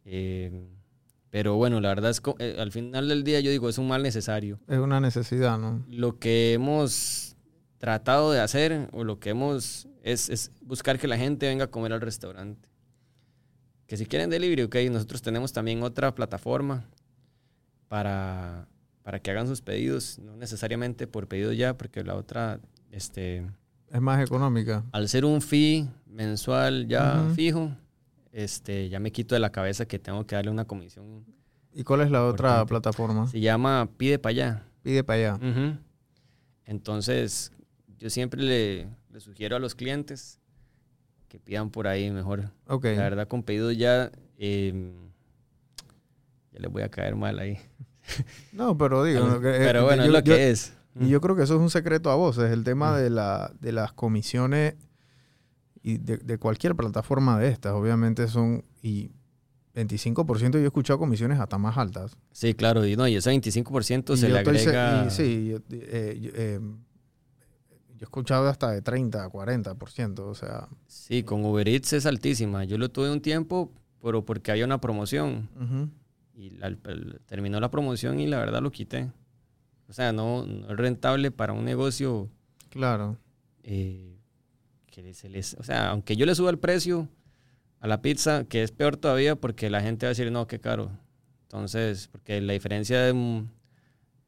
[0.05, 0.67] Eh,
[1.31, 3.89] pero bueno, la verdad es que eh, al final del día yo digo, es un
[3.89, 4.61] mal necesario.
[4.69, 5.85] Es una necesidad, ¿no?
[5.91, 7.37] Lo que hemos
[7.79, 11.71] tratado de hacer o lo que hemos es, es buscar que la gente venga a
[11.71, 12.69] comer al restaurante.
[13.87, 16.85] Que si quieren delivery, ok, nosotros tenemos también otra plataforma
[17.89, 18.67] para,
[19.03, 23.47] para que hagan sus pedidos, no necesariamente por pedido ya, porque la otra, este,
[23.91, 24.85] Es más económica.
[24.93, 27.71] al ser un fee mensual ya fijo,
[28.35, 31.25] este, ya me quito de la cabeza que tengo que darle una comisión.
[31.73, 33.27] ¿Y cuál es la otra plataforma?
[33.29, 34.63] Se llama Pide para allá.
[34.83, 35.79] Pide para allá.
[36.67, 37.53] Entonces,
[37.99, 40.41] yo siempre le, le sugiero a los clientes
[41.29, 42.51] que pidan por ahí mejor.
[42.67, 42.85] Ok.
[42.85, 44.93] La verdad, con pedido ya, eh,
[46.53, 47.59] ya les voy a caer mal ahí.
[48.53, 49.27] No, pero digo.
[49.27, 50.75] no, que, eh, Pero bueno, yo- es lo yo- que es.
[51.01, 53.73] Y yo creo que eso es un secreto a voces, el tema de, la, de
[53.73, 54.75] las comisiones
[55.85, 57.73] y de, de cualquier plataforma de estas.
[57.75, 58.65] Obviamente son.
[58.83, 59.13] Y
[59.75, 62.17] 25% yo he escuchado comisiones hasta más altas.
[62.33, 65.05] Sí, claro, y no, y ese 25% Y se le estoy agrega.
[65.07, 70.21] y sí, yo, eh, eh, yo he escuchado hasta de 30 a 40%.
[70.21, 70.69] O sea.
[70.87, 72.65] Sí, con Uber Eats es altísima.
[72.65, 75.49] Yo lo tuve un tiempo, pero porque había una promoción.
[76.37, 79.11] Y la- el- terminó la promoción y la verdad lo quité.
[79.89, 82.29] O sea, no, no es rentable para un negocio
[82.71, 83.19] Claro.
[83.65, 84.14] eh,
[85.03, 87.09] que se les, o sea, aunque yo le suba el precio
[87.81, 90.61] a la pizza, que es peor todavía porque la gente va a decir, no, qué
[90.61, 90.91] caro.
[91.43, 93.15] Entonces, porque la diferencia es,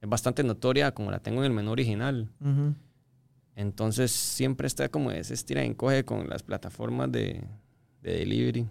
[0.01, 2.31] es bastante notoria como la tengo en el menú original.
[3.55, 7.45] Entonces, siempre está como ese estira y encoge con las plataformas de,
[8.03, 8.69] de delivery.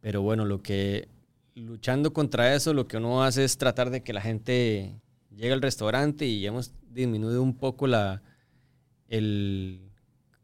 [0.00, 1.08] Pero bueno, lo que,
[1.54, 5.62] luchando contra eso, lo que uno hace es tratar de que la gente llegue al
[5.62, 8.22] restaurante y hemos disminuido un poco la,
[9.08, 9.89] el,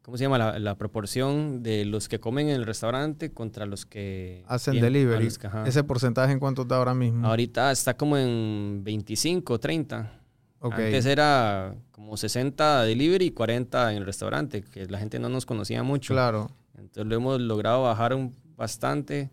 [0.07, 0.37] ¿cómo se llama?
[0.37, 4.93] La, la proporción de los que comen en el restaurante contra los que Hacen tienen-
[4.93, 5.25] delivery.
[5.25, 5.67] los que- ajá.
[5.67, 7.27] ¿Ese porcentaje en cuánto está ahora mismo?
[7.27, 10.21] Ahorita está como en 25, 30.
[10.61, 10.75] Ok.
[10.75, 15.45] Antes era como 60 delivery y 40 en el restaurante, que la gente no nos
[15.45, 16.13] conocía mucho.
[16.13, 16.49] Claro.
[16.77, 19.29] Entonces lo hemos logrado bajar un- bastante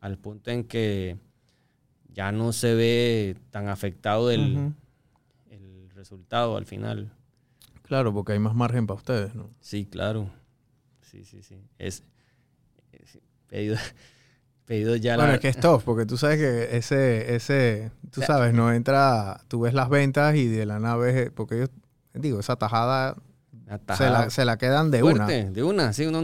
[0.00, 1.18] al punto en que
[2.12, 4.72] ya no se ve tan afectado el
[5.94, 7.12] resultado al final.
[7.86, 9.48] Claro, porque hay más margen para ustedes, ¿no?
[9.60, 10.30] Sí, claro.
[11.02, 11.56] Sí, sí, sí.
[11.78, 12.02] Es,
[12.92, 13.18] es-
[13.48, 13.76] pedido,
[14.66, 15.34] pedido ya Bueno, la...
[15.36, 19.60] es que es tough, porque tú sabes que ese, ese, tú sabes, no entra, tú
[19.60, 21.70] ves las ventas y de la nave, porque ellos,
[22.14, 23.16] digo, esa tajada,
[23.66, 26.04] una se tajada la, se la quedan de fuerte, De una, sí.
[26.06, 26.20] Uno,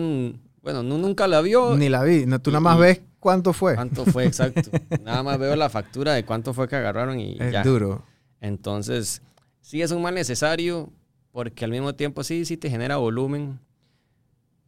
[0.63, 1.69] bueno, uno nunca la vio.
[1.71, 1.79] una.
[1.79, 3.75] Ni la vi, no, tú Y- nada más ves cuánto fue.
[3.77, 4.71] ¿Cuánto fue exacto?
[5.05, 7.63] Nada más veo la factura de cuánto fue que agarraron y Es ya.
[7.63, 8.05] duro.
[8.41, 9.23] Entonces,
[9.61, 10.91] sí es un mal necesario
[11.33, 13.59] porque al mismo tiempo sí, sí te genera volumen,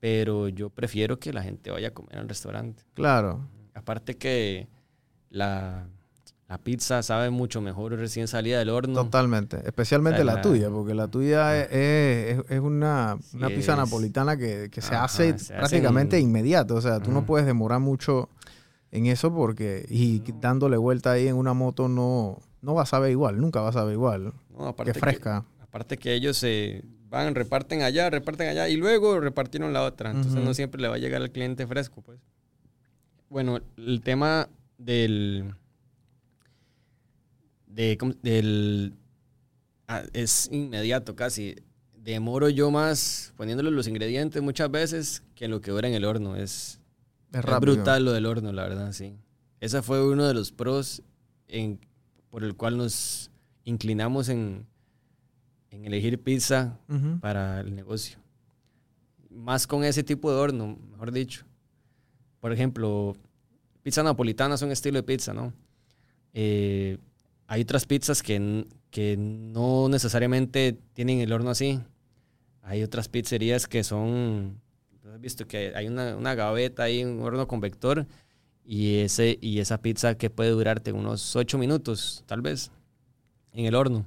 [0.01, 2.83] pero yo prefiero que la gente vaya a comer al restaurante.
[2.95, 3.41] Claro.
[3.75, 4.69] Aparte que
[5.31, 5.87] la,
[6.49, 8.95] la pizza sabe mucho mejor recién salida del horno.
[9.05, 9.61] Totalmente.
[9.65, 11.69] Especialmente O sea, la, la- tuya, porque la tuya es,
[12.39, 16.17] es- es una, Sí, una pizza es- napolitana que, que se Ajá, hace se prácticamente
[16.17, 16.75] hacen- inmediato.
[16.77, 18.29] O sea, tú no puedes demorar mucho
[18.91, 23.11] en eso porque, y dándole vuelta ahí en una moto no, no va a saber
[23.11, 24.33] igual, nunca va a saber igual.
[24.57, 25.45] No, aparte Que fresca.
[25.75, 30.13] Aparte que ellos eh, van, reparten allá, reparten allá y luego repartieron la otra.
[30.13, 32.21] Entonces no siempre le va a llegar al cliente fresco, pues.
[33.29, 35.53] Bueno, el tema del...
[37.67, 38.95] De, ¿cómo- del
[39.89, 41.57] ah, es inmediato casi.
[41.97, 46.37] Demoro yo más poniéndole los ingredientes muchas veces que lo que dura en el horno.
[46.37, 46.79] Es,
[47.33, 47.75] Es es rápido.
[47.75, 49.17] brutal lo del horno, la verdad, sí.
[49.59, 51.03] Ese fue uno de los pros
[51.49, 51.81] en,
[52.31, 53.33] por el cual nos
[53.65, 54.67] inclinamos en,
[55.75, 56.79] en elegir pizza
[57.21, 58.19] para el negocio.
[59.31, 61.45] Más con ese tipo de horno, mejor dicho.
[62.41, 63.17] Por ejemplo,
[63.83, 65.53] pizza napolitana es un estilo de pizza, ¿no?
[66.33, 66.99] Eh,
[67.47, 71.81] hay otras pizzas que, que no necesariamente tienen el horno así.
[72.63, 74.61] Hay otras pizzerías que son,
[75.13, 78.07] ¿has visto que hay una, una gaveta ahí, un horno convector,
[78.65, 82.71] y, ese, y esa pizza que puede durarte unos 8 minutos, tal vez,
[83.53, 84.07] en el horno.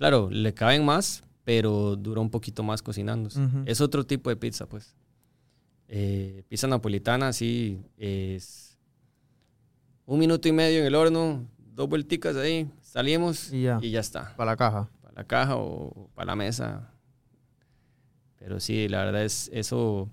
[0.00, 3.38] Claro, le caben más, pero dura un poquito más cocinándose.
[3.38, 3.64] Ujú.
[3.66, 4.96] Es otro tipo de pizza, pues.
[5.88, 8.78] Eh, pizza napolitana, sí, es
[10.06, 13.78] un minuto y medio en el horno, dos vuelticas ahí, salimos Y ya.
[13.82, 14.34] y ya está.
[14.36, 14.88] Para la caja.
[15.02, 16.90] Para la caja o para la mesa.
[18.38, 20.08] Pero sí, la verdad es eso.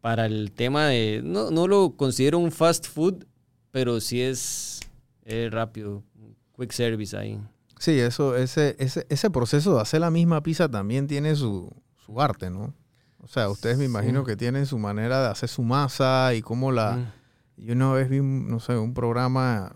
[0.00, 1.20] Para el tema de.
[1.22, 3.26] No, no lo considero un fast food,
[3.70, 4.80] pero sí es,
[5.24, 6.02] es rápido.
[6.58, 7.38] Quick service ahí.
[7.82, 11.68] Sí, eso, ese, ese, ese proceso de hacer la misma pizza también tiene su,
[12.06, 12.74] su arte, ¿no?
[13.18, 13.90] O sea, ustedes me Sí.
[13.90, 16.92] imagino que tienen su manera de hacer su masa y cómo la...
[16.92, 17.12] Mm.
[17.64, 19.74] Yo una vez vi, un, no sé, un programa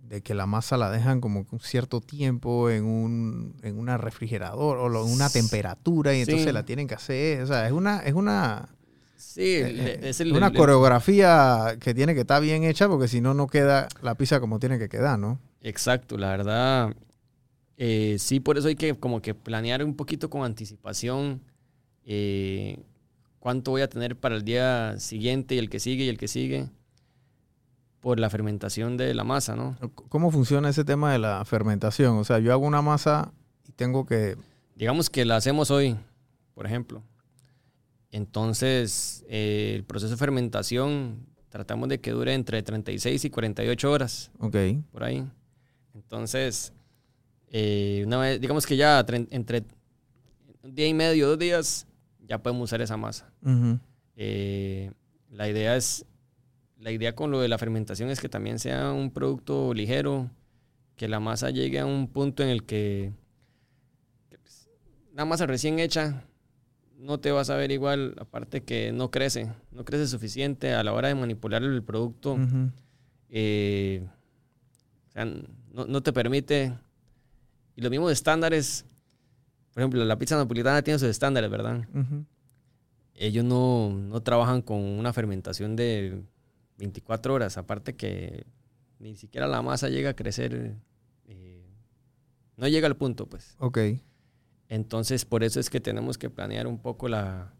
[0.00, 3.96] de que la masa la dejan como que un cierto tiempo en un en una
[3.98, 6.52] refrigerador o en una temperatura y entonces Sí.
[6.52, 7.42] la tienen que hacer.
[7.42, 8.68] O sea, es una, es una,
[9.16, 13.08] Sí, eh, eh, es el, una el- coreografía que tiene que estar bien hecha porque
[13.08, 15.38] si no, no queda la pizza como tiene que quedar, ¿no?
[15.62, 16.94] Exacto, la verdad.
[17.76, 21.40] eh, sí, por eso hay que como que planear un poquito con anticipación
[22.04, 22.78] eh,
[23.38, 26.28] cuánto voy a tener para el día siguiente y el que sigue y el que
[26.28, 26.68] sigue
[28.00, 29.76] por la fermentación de la masa, ¿no?
[30.08, 32.16] ¿Cómo funciona ese tema de la fermentación?
[32.18, 33.32] O sea, yo hago una masa
[33.68, 34.36] y tengo que...
[34.74, 35.96] Digamos que la hacemos hoy,
[36.54, 37.02] por ejemplo.
[38.10, 44.32] Entonces, eh, el proceso de fermentación tratamos de que dure entre 36 y 48 horas.
[44.40, 44.56] Ok.
[44.90, 45.24] por ahí.
[45.94, 46.72] Entonces,
[47.50, 49.62] eh, una vez, digamos que ya tre- entre
[50.62, 51.86] un día y medio, dos días,
[52.26, 53.30] ya podemos usar esa masa.
[54.16, 54.90] Eh,
[55.30, 56.04] la idea es,
[56.78, 60.30] la idea con lo de la fermentación es que también sea un producto ligero,
[60.96, 63.12] que la masa llegue a un punto en el que,
[64.30, 64.68] que, pues,
[65.12, 66.24] una masa recién hecha
[66.98, 70.92] no te vas a ver igual, aparte que no crece, no crece suficiente a la
[70.92, 72.36] hora de manipular el producto.
[73.28, 74.06] Eh,
[75.08, 75.26] o sea,
[75.72, 76.72] no, no te permite.
[77.76, 78.84] Y los mismos estándares,
[79.72, 81.86] por ejemplo, la pizza napolitana tiene sus estándares, ¿verdad?
[83.14, 86.22] Ellos no, no trabajan con una fermentación de
[86.78, 88.44] 24 horas, aparte que
[88.98, 90.76] ni siquiera la masa llega a crecer,
[91.26, 91.66] eh,
[92.56, 93.56] no llega al punto, pues.
[93.58, 93.78] Ok.
[94.68, 97.52] Entonces, por eso es que tenemos que planear un poco la,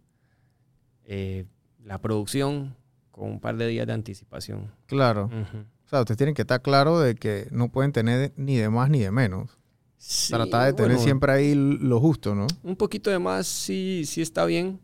[1.04, 1.44] eh,
[1.84, 2.76] la producción
[3.10, 4.70] con un par de días de anticipación.
[4.86, 5.30] Claro.
[5.96, 9.00] Sea, ustedes tienen que estar claros de que no pueden tener ni de más ni
[9.00, 9.50] de menos.
[9.98, 12.46] Sí, Tratar de tener bueno, siempre ahí lo justo, ¿no?
[12.64, 14.80] Un poquito de más sí, sí está bien,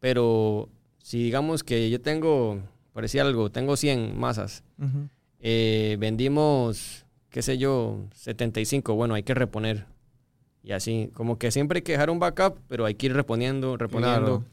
[0.00, 0.68] pero
[0.98, 2.60] si digamos que yo tengo,
[2.92, 4.64] por decir algo, tengo 100 masas,
[5.38, 9.86] eh, vendimos, qué sé yo, 75, bueno, hay que reponer.
[10.64, 13.76] Y así, como que siempre hay que dejar un backup, pero hay que ir reponiendo,
[13.76, 14.44] reponiendo, Claro.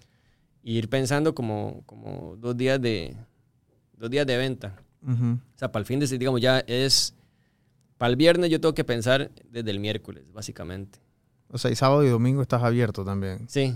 [0.63, 3.15] y ir pensando como, como dos días de
[3.97, 4.75] dos días de venta.
[5.01, 5.39] Ujú.
[5.55, 7.15] O sea, para el fin de digamos, ya es,
[7.97, 10.99] para el viernes yo tengo que pensar desde el miércoles, básicamente.
[11.49, 13.47] O sea, y sábado y domingo estás abierto también.
[13.49, 13.75] Sí.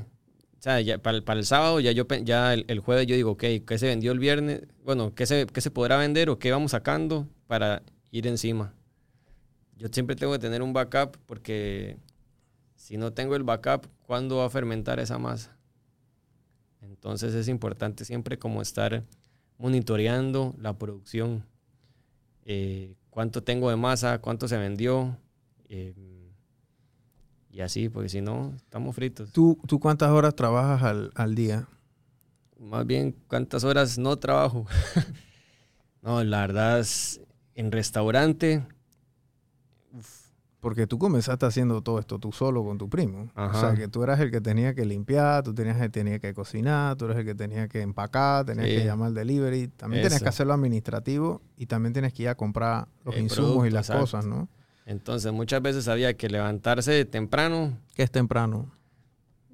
[0.60, 3.16] O sea, ya para, el, para el sábado, ya yo ya el, el jueves yo
[3.16, 4.62] digo, ok, ¿qué se vendió el viernes?
[4.86, 8.74] Bueno, ¿qué se, qué se podrá vender o qué vamos sacando para ir encima?
[9.76, 11.98] Yo siempre tengo que tener un backup porque
[12.76, 15.58] si no tengo el backup, ¿cuándo va a fermentar esa masa?
[16.82, 19.04] Entonces es importante siempre como estar
[19.64, 21.46] monitoreando la producción.
[22.44, 24.20] Eh, ¿Cuánto tengo de masa?
[24.20, 25.18] ¿Cuánto se vendió?
[25.70, 26.34] Eh,
[27.50, 29.32] y así, porque si no, estamos fritos.
[29.32, 31.70] ¿Tú, ¿Tú cuántas horas trabajas al, al día?
[32.60, 34.66] Más bien, ¿cuántas horas no trabajo?
[36.02, 37.22] no, la verdad es,
[37.56, 38.66] en restaurante,
[40.64, 43.30] Porque tú comenzaste haciendo todo esto tú solo con tu primo.
[43.36, 46.34] O sea, que tú eras el que tenía que limpiar, tú tenías que, tenía que
[46.34, 48.76] cocinar, tú eres el que tenía que empacar, tenías Sí.
[48.78, 49.68] que llamar al delivery.
[49.68, 50.24] También tenías Eso.
[50.24, 53.72] que hacer lo administrativo y también tienes que ir a comprar los El insumos y
[53.72, 54.04] las exacto.
[54.04, 54.48] cosas, ¿no?
[54.86, 57.78] Entonces muchas veces había que levantarse temprano.
[57.94, 58.72] ¿Qué es temprano?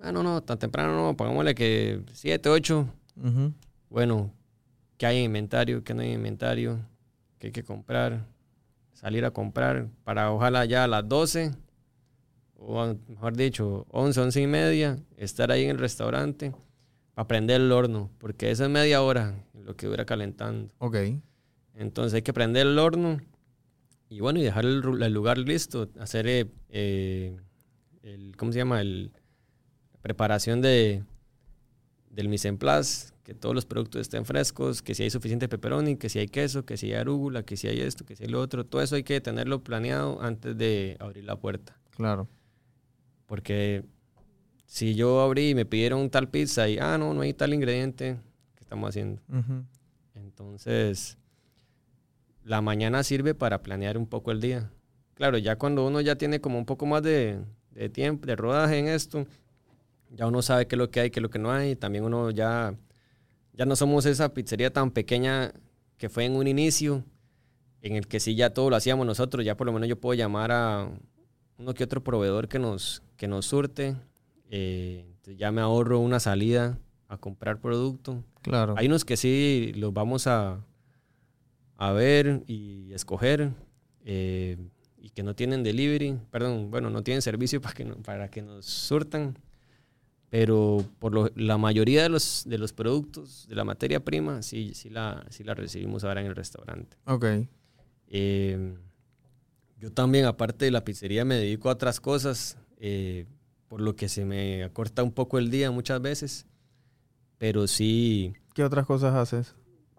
[0.01, 2.87] Ah, no, no, tan temprano no, pongámosle que 7, 8.
[3.23, 3.51] Ujú.
[3.89, 4.31] Bueno,
[4.97, 5.83] ¿qué hay en inventario?
[5.83, 6.77] ¿Qué no hay en inventario?
[7.39, 8.27] ¿Qué hay que comprar?
[8.99, 11.53] Salir a comprar para ojalá ya a las 12,
[12.57, 16.53] o mejor dicho, 11, 11 y media, estar ahí en el restaurante
[17.13, 20.69] para prender el horno, porque esa es media hora lo que dura calentando.
[20.79, 20.97] Ok.
[21.75, 23.21] Entonces hay que prender el horno
[24.09, 24.81] y bueno, y dejar el
[25.13, 27.39] lugar listo, hacer eh, eh,
[28.03, 28.81] el, ¿cómo se llama?
[28.81, 29.13] El,
[29.93, 31.05] la preparación de,
[32.09, 35.97] del mise en place, que todos los productos estén frescos, que si hay suficiente pepperoni,
[35.97, 38.29] que si hay queso, que si hay arúgula, que si hay esto, que si hay
[38.31, 41.77] lo otro, todo eso hay que tenerlo planeado antes de abrir la puerta.
[41.91, 42.27] Claro.
[43.27, 43.85] Porque
[44.65, 48.17] si yo abrí y me pidieron tal pizza y, ah, no, no hay tal ingrediente,
[48.55, 49.21] ¿qué estamos haciendo?
[50.15, 51.19] Entonces,
[52.43, 54.71] la mañana sirve para planear un poco el día.
[55.13, 57.39] Claro, ya cuando uno ya tiene como un poco más de,
[57.69, 59.27] de tiempo, de rodaje en esto,
[60.09, 61.75] ya uno sabe qué es lo que hay, qué es lo que no hay.
[61.75, 62.73] También uno ya,
[63.59, 65.51] ya no somos esa pizzería tan pequeña
[65.97, 67.03] que fue en un inicio,
[67.81, 69.43] en el que sí ya todo lo hacíamos nosotros.
[69.43, 70.89] Ya por lo menos yo puedo llamar a
[71.57, 73.97] uno que otro proveedor que nos, que nos surte.
[74.49, 78.23] Eh, ya me ahorro una salida a comprar producto.
[78.43, 78.75] Claro.
[78.77, 80.63] Hay unos que sí los vamos a,
[81.75, 83.51] a ver y escoger
[84.05, 84.57] eh,
[84.97, 88.41] y que no tienen delivery, perdón, bueno, no tienen servicio para que, no- para que
[88.41, 89.37] nos surtan,
[90.29, 94.73] pero por lo- la mayoría de los, de los productos, de la materia prima, sí,
[94.75, 96.97] sí, la, sí la recibimos ahora en el restaurante.
[97.05, 97.25] Ok.
[98.07, 98.75] Eh,
[99.79, 103.25] yo también, aparte de la pizzería, me dedico a otras cosas, eh,
[103.67, 106.45] por lo que se me acorta un poco el día muchas veces,
[107.37, 108.33] pero sí...
[108.53, 109.55] ¿Qué otras cosas haces?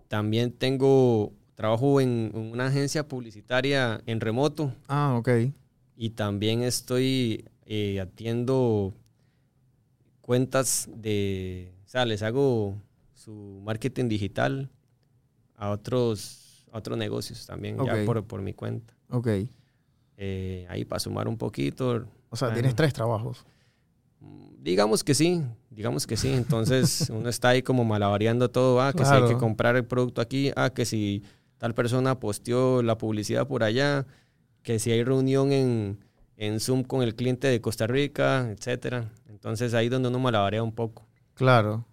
[0.09, 5.29] También tengo trabajo en, una agencia publicitaria en remoto Ah, ok.
[5.97, 8.93] y también estoy eh, atiendo
[10.31, 12.77] cuentas de, o sea, les hago
[13.15, 14.71] su marketing digital
[15.57, 18.95] a otros, a otros negocios también, ya por, por mi cuenta.
[19.09, 19.27] Ok.
[20.17, 22.07] Eh, ahí para sumar un poquito.
[22.29, 22.61] O sea, Bueno.
[22.61, 23.45] tienes tres trabajos.
[24.21, 26.29] Mm, Digamos que sí, digamos que sí.
[26.29, 28.81] Entonces uno está ahí como malabareando todo.
[28.81, 30.53] Ah, que si hay que comprar el producto aquí.
[30.55, 31.25] Ah, que si
[31.59, 34.07] tal persona posteó la publicidad por allá.
[34.63, 35.99] Que si hay reunión en,
[36.43, 39.11] en Zoom con el cliente de Costa Rica, etcétera.
[39.29, 41.07] Entonces ahí donde uno malabarea un poco.
[41.35, 41.85] Claro.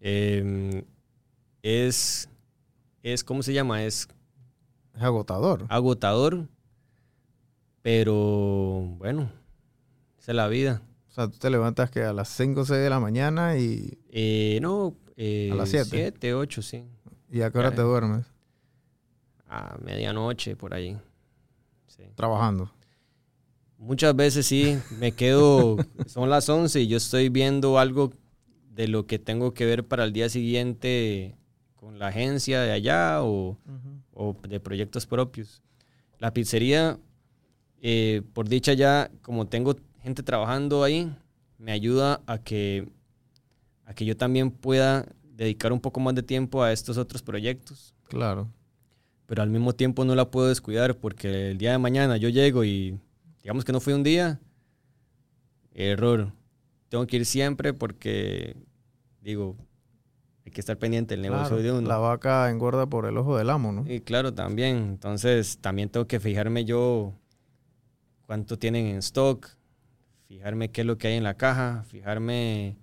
[0.00, 0.82] Eh,
[1.62, 2.28] es,
[3.02, 3.84] es, ¿cómo se llama?
[3.84, 4.08] Es
[4.94, 5.66] Es agotador.
[5.68, 6.48] agotador.
[7.82, 8.14] Pero
[8.98, 9.30] bueno,
[10.18, 10.82] esa es la vida.
[11.10, 13.98] O sea, tú te levantas que a las 5 o 6 de la mañana y,
[14.10, 15.88] Eh, no, eh, ¿A las siete?
[15.90, 16.84] 7, 8, sí.
[17.30, 17.76] y a qué hora Ya.
[17.76, 18.26] te duermes
[19.48, 20.98] A medianoche, por ahí.
[21.86, 22.02] Sí.
[22.16, 22.70] trabajando.
[23.78, 28.12] Muchas veces sí, me quedo, son las 11 y yo estoy viendo algo
[28.70, 31.36] de lo que tengo que ver para el día siguiente
[31.74, 33.58] con la agencia de allá o,
[34.12, 35.62] o de proyectos propios.
[36.18, 36.98] La pizzería,
[37.80, 41.14] eh, por dicha ya, como tengo gente trabajando ahí,
[41.58, 42.88] me ayuda a que,
[43.84, 47.94] a que yo también pueda dedicar un poco más de tiempo a estos otros proyectos.
[48.04, 48.48] Claro.
[49.26, 52.64] Pero al mismo tiempo no la puedo descuidar porque el día de mañana yo llego
[52.64, 52.98] y
[53.46, 54.40] digamos que no fue un día,
[55.72, 56.32] error.
[56.88, 58.56] Tengo que ir siempre porque,
[59.20, 59.56] digo,
[60.44, 61.62] hay que estar pendiente del negocio Claro.
[61.62, 61.86] de uno.
[61.88, 63.84] La vaca engorda por el ojo del amo, ¿no?
[63.88, 64.78] Y claro, también.
[64.78, 67.14] Entonces, también tengo que fijarme yo
[68.26, 69.48] cuánto tienen en stock,
[70.26, 72.76] fijarme qué es lo que hay en la caja, fijarme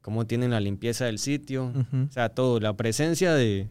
[0.00, 1.74] cómo tienen la limpieza del sitio.
[2.08, 2.58] O sea, todo.
[2.58, 3.68] La presencia de,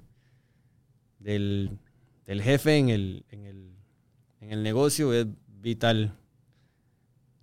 [1.17, 1.71] del,
[2.27, 3.71] del jefe en el, en, el,
[4.41, 6.13] en el negocio es vital.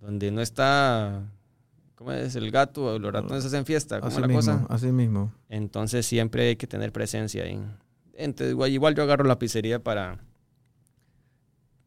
[0.03, 1.23] Donde no está,
[1.95, 2.35] ¿cómo es?
[2.35, 4.65] El gato, los ratones hacen fiesta, ¿cómo es Así la mismo, cosa?
[4.69, 5.33] así mismo.
[5.47, 7.57] Entonces siempre hay que tener presencia ahí.
[8.13, 10.19] Entonces, igual, igual yo agarro la pizzería para,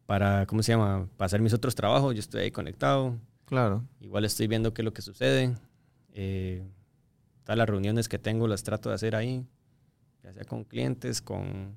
[0.07, 1.07] para, ¿cómo se llama?
[1.19, 2.15] Para hacer mis otros trabajos.
[2.15, 3.17] Yo estoy ahí conectado.
[3.45, 3.85] Claro.
[4.01, 5.55] Igual estoy viendo qué es lo que sucede.
[6.15, 6.65] Eh,
[7.45, 9.45] todas las reuniones que tengo las trato de hacer ahí.
[10.25, 11.77] Ya sea con clientes, con,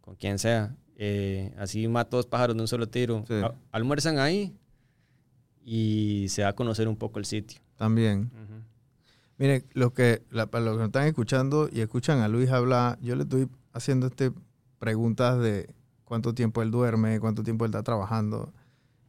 [0.00, 0.76] con quien sea.
[0.94, 3.24] Eh, así mato dos pájaros de un solo tiro.
[3.26, 3.34] Sí.
[3.72, 4.54] Almuerzan ahí
[5.70, 7.60] y se va a conocer un poco el sitio.
[7.76, 8.30] También.
[8.34, 8.62] Ujú.
[9.36, 12.98] Mire, los que, la- para los que nos están escuchando y escuchan a Luis hablar,
[13.02, 14.32] yo le estoy haciendo este
[14.78, 18.52] preguntas de cuánto tiempo él duerme, cuánto tiempo él está trabajando.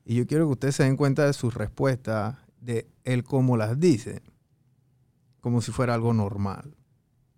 [0.05, 3.79] Y yo quiero que ustedes se den cuenta de sus respuestas, de él cómo las
[3.79, 4.21] dice,
[5.39, 6.75] como si fuera algo normal.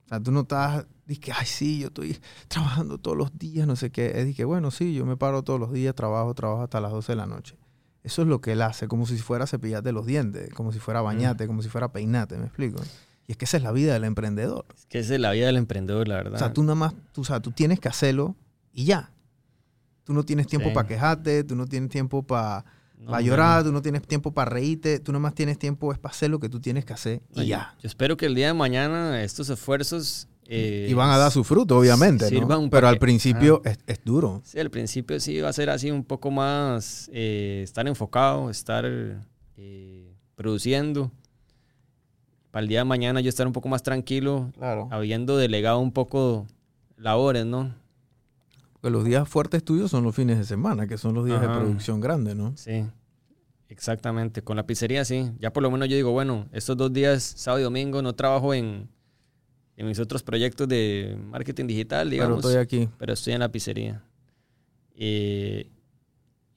[0.06, 2.18] O sea, tú no estás dije, ay, sí, yo estoy
[2.48, 4.20] trabajando todos los días, no sé qué.
[4.20, 7.12] Es dije, bueno, sí, yo me paro todos los días, trabajo, trabajo hasta las 12
[7.12, 7.58] de la noche.
[8.04, 11.02] Eso es lo que él hace, como si fuera cepillarte los dientes, como si fuera
[11.02, 12.82] bañate, como si fuera peinate, ¿me explico?
[13.28, 14.66] Y es que esa es la vida del emprendedor.
[14.76, 16.34] Es que esa es la vida del emprendedor, la verdad.
[16.36, 18.36] O sea, tú nada más, tú, o sea, tú tienes que hacerlo
[18.74, 19.12] y ya.
[20.04, 20.74] Tú no tienes tiempo Sí.
[20.76, 22.66] para quejarte, tú no tienes tiempo para
[22.98, 23.70] No, llorar, bueno.
[23.70, 26.40] tú no tienes tiempo para reírte, tú nada más tienes tiempo es para hacer lo
[26.40, 27.76] que tú tienes que hacer y No, ya.
[27.80, 30.28] Yo espero que el día de mañana estos esfuerzos...
[30.54, 32.26] eh, Y van a dar su fruto, obviamente,
[32.70, 34.42] Pero al principio es, es duro.
[34.44, 38.84] Sí, al principio sí va a ser así un poco más eh, estar enfocado, estar
[39.58, 41.10] eh, produciendo.
[42.52, 44.90] Para el día de mañana yo estar un poco más tranquilo, Claro.
[44.92, 46.46] habiendo delegado un poco
[46.98, 47.74] labores, ¿no?
[48.74, 51.48] Porque los días fuertes tuyos son los fines de semana, que son los días Ajá.
[51.54, 52.52] de producción grande, ¿no?
[52.58, 52.84] Sí,
[53.70, 54.42] exactamente.
[54.42, 55.32] Con la pizzería sí.
[55.40, 58.54] Ya por lo menos yo digo, bueno, estos dos días, sábado y domingo, no trabajo
[58.54, 58.90] en,
[59.78, 62.38] en mis otros proyectos de marketing digital, Pero digamos.
[62.46, 62.90] estoy aquí.
[62.98, 64.04] pero estoy en la pizzería.
[64.96, 65.70] Eh,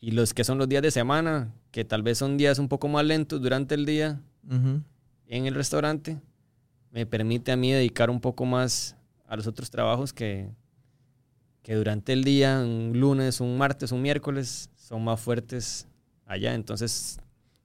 [0.01, 2.89] y los que son los días de semana, que tal vez son días un poco
[2.89, 4.21] más lentos durante el día
[5.27, 6.21] en el restaurante,
[6.91, 8.97] me permite a mí dedicar un poco más
[9.27, 10.51] a los otros trabajos que,
[11.62, 15.89] que durante el día, un lunes, un martes, un miércoles, son más fuertes
[16.27, 16.55] allá.
[16.55, 17.19] Entonces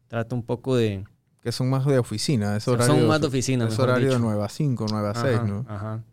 [0.07, 1.03] trato un poco de...
[1.41, 2.55] Que son más de oficina.
[2.57, 3.67] Es son horario, más de oficina.
[3.67, 4.19] es horario de dicho.
[4.25, 5.65] 9 a 5, 9 a 6, Ajá, ¿no?
[5.67, 6.03] Ajá.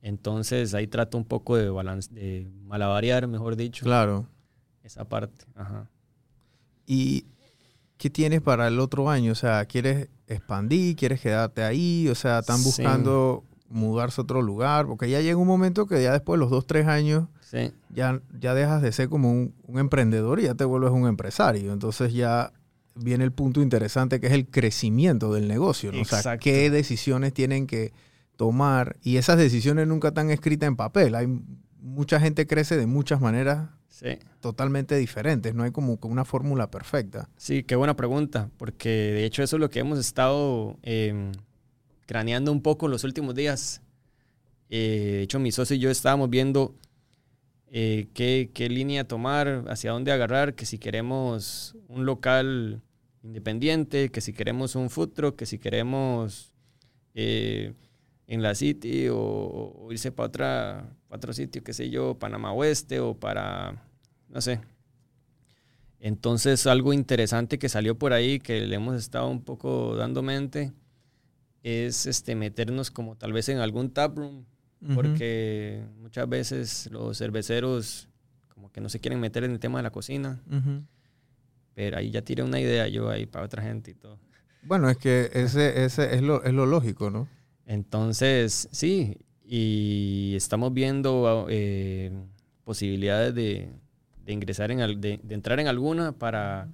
[0.00, 3.84] Entonces ahí trato un poco de, balance, de malavariar, mejor dicho.
[3.84, 4.26] Claro.
[4.82, 5.88] Esa parte, ajá.
[6.86, 7.24] ¿Y
[7.98, 9.32] qué tienes para el otro año?
[9.32, 10.96] O sea, ¿quieres expandir?
[10.96, 12.08] ¿Quieres quedarte ahí?
[12.08, 12.64] O sea, ¿están Sí.
[12.64, 14.86] buscando mudarse a otro lugar?
[14.86, 18.20] Porque ya llega un momento que ya después de los dos, tres años, Sí, ya,
[18.40, 21.72] ya dejas de ser como un, un emprendedor y ya te vuelves un empresario.
[21.72, 22.50] Entonces ya
[22.94, 25.92] viene el punto interesante que es el crecimiento del negocio.
[25.92, 26.02] ¿no?
[26.02, 27.92] O sea, qué decisiones tienen que
[28.36, 31.14] tomar y esas decisiones nunca están escritas en papel.
[31.14, 31.28] Hay
[31.80, 34.18] mucha gente crece de muchas maneras sí.
[34.40, 35.54] totalmente diferentes.
[35.54, 37.28] No hay como una fórmula perfecta.
[37.36, 41.32] Sí, qué buena pregunta, porque de hecho eso es lo que hemos estado eh,
[42.06, 43.82] craneando un poco en los últimos días.
[44.70, 46.74] Eh, de hecho, mi socio y yo estábamos viendo
[47.74, 52.82] eh, qué, línea tomar, hacia dónde agarrar, que si queremos un local
[53.22, 56.52] independiente, que si queremos un food que si queremos
[57.14, 57.72] eh,
[58.26, 63.00] en la City o, o irse para otra, otro sitio, qué sé yo, Panamá Oeste
[63.00, 63.82] o para,
[64.28, 64.60] no sé.
[65.98, 70.72] Entonces, algo interesante que salió por ahí, que le hemos estado un poco dando mente,
[71.62, 74.44] es este, meternos como tal vez en algún taproom,
[74.94, 78.08] Porque muchas veces los cerveceros
[78.48, 80.82] como que no se quieren meter en el tema de la cocina, Ujú.
[81.74, 84.18] pero ahí ya tiré una idea yo ahí para otra gente y todo.
[84.62, 87.28] Bueno, es que ese, ese es, lo, es lo lógico, ¿no?
[87.66, 92.12] Entonces, sí, y estamos viendo eh,
[92.64, 93.70] posibilidades de,
[94.24, 96.68] de ingresar en, al- de, de entrar en alguna para,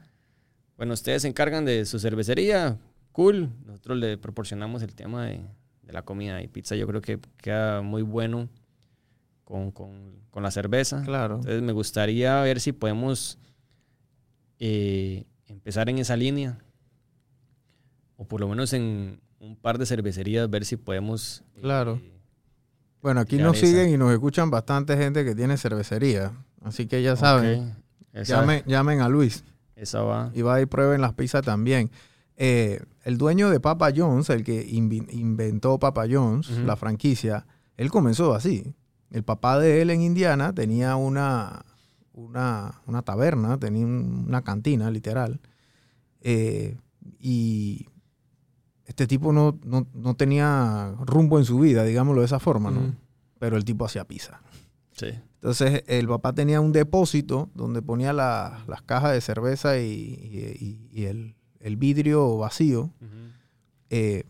[0.77, 2.79] bueno, ustedes se encargan de su cervecería,
[3.13, 5.41] cool, nosotros le proporcionamos el tema de,
[5.89, 8.49] de la comida y pizza, yo creo que queda muy bueno
[9.45, 11.03] con, con- con la cerveza.
[11.03, 11.37] Claro.
[11.37, 13.39] Entonces me gustaría ver si podemos
[14.61, 16.59] eh, empezar en esa línea.
[18.17, 21.43] O por lo menos en un par de cervecerías ver si podemos...
[21.57, 22.01] eh, Claro.
[23.01, 23.67] Bueno, aquí nos esa.
[23.67, 26.33] siguen y nos escuchan bastante gente que tiene cervecería.
[26.63, 27.77] Así que ya saben,
[28.25, 29.45] llamen, llamen a Luis
[29.77, 30.31] esa va.
[30.35, 31.91] y va y prueben las pizzas también.
[32.37, 37.47] Eh, el dueño de Papa John's, el que inventó Papa John's, la franquicia,
[37.77, 38.75] él comenzó así.
[39.11, 41.65] El papá de él en Indiana tenía una,
[42.13, 45.41] una, una taberna, tenía un- una cantina, literal.
[46.21, 46.77] Eh,
[47.19, 47.87] y
[48.85, 52.95] este tipo no, no- no tenía rumbo en su vida, digámoslo de esa forma, ¿no?
[53.39, 54.43] Pero el tipo hacía pizza.
[54.93, 55.07] Sí.
[55.37, 60.57] Entonces el papá tenía un depósito donde ponía la- las cajas de cerveza y, y-
[60.61, 62.91] y- y el, el vidrio vacío
[63.91, 64.25] eh,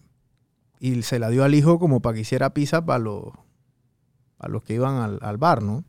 [0.81, 3.25] y se la dio al hijo como para que hiciera pizza para los,
[4.37, 5.85] para los que iban al, al bar, ¿no?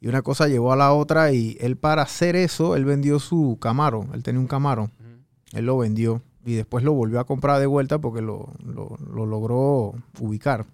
[0.00, 3.58] Y una cosa llevó a la otra y él para hacer eso, él vendió su
[3.60, 4.90] camaro, él tenía un camaro,
[5.52, 9.26] él lo vendió y después lo volvió a comprar de vuelta porque lo, lo- lo
[9.26, 10.64] logró ubicar.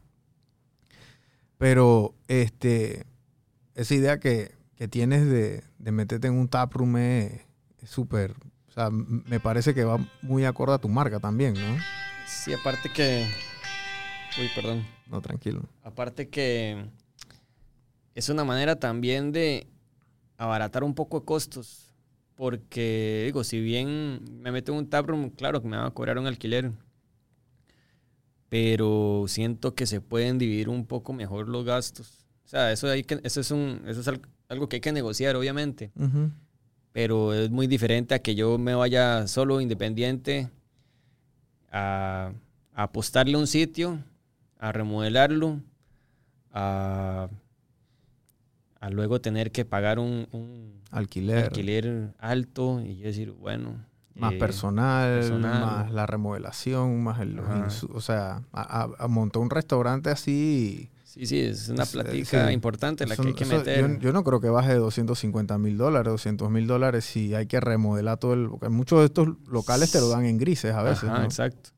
[1.59, 3.05] Pero este,
[3.75, 7.41] esa idea que, que tienes de, de meterte en un taproom es
[7.85, 8.35] súper,
[8.77, 11.79] sea, me parece que va muy acorde a tu marca también, ¿no?
[12.27, 13.27] Sí, aparte que...
[14.39, 14.87] Uy, perdón.
[15.09, 15.63] No, tranquilo.
[15.83, 16.87] Aparte que
[18.15, 19.67] es una manera también de
[20.37, 21.95] abaratar un poco de costos.
[22.35, 26.19] Porque, digo, si bien me meto en un taproom, claro que me van a cobrar
[26.19, 26.71] un alquiler.
[28.49, 32.27] pero siento que se pueden dividir un poco mejor los gastos.
[32.45, 35.35] O sea, eso, hay que, eso, es, un, eso es algo que hay que negociar,
[35.37, 35.91] obviamente.
[36.97, 40.49] Pero es muy diferente a que yo me vaya solo, independiente,
[41.71, 42.33] a,
[42.73, 43.99] a apostarle un sitio,
[44.59, 45.61] a remodelarlo,
[46.55, 47.29] a,
[48.81, 51.45] a luego tener que pagar un, un alquiler.
[51.45, 53.85] alquiler alto y decir, bueno,
[54.15, 57.39] más eh, personal, más la remodelación, más el,
[57.93, 60.89] o sea, a, montar un restaurante así.
[61.17, 63.99] Sí, sí, es una platica importante la que hay que meter.
[64.01, 67.59] Yo, no creo que baje de 250 mil dólares, 200 mil dólares si hay que
[67.59, 68.51] remodelar todo el...
[68.51, 71.09] Porque muchos de estos locales te lo dan en grises a veces.
[71.09, 71.71] Ajá, exacto.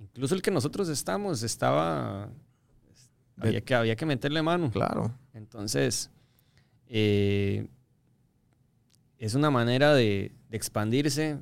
[0.00, 2.30] Incluso el que nosotros estamos estaba...
[3.36, 4.72] Había que, había que meterle mano.
[4.72, 5.14] Claro.
[5.34, 6.10] Entonces,
[6.88, 7.68] eh,
[9.18, 11.38] es una manera de, expandirse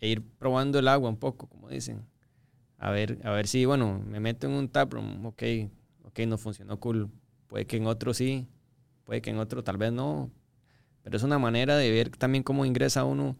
[0.00, 2.02] e ir probando el agua un poco, como dicen.
[2.78, 5.42] A ver, a ver si, bueno, me meto en un taproom, ok,
[6.10, 7.10] ok, no funcionó cool.
[7.46, 8.46] Puede que en otro sí,
[9.04, 10.30] puede que en otro tal vez no.
[11.02, 13.36] Pero es una manera de ver también cómo ingresa uno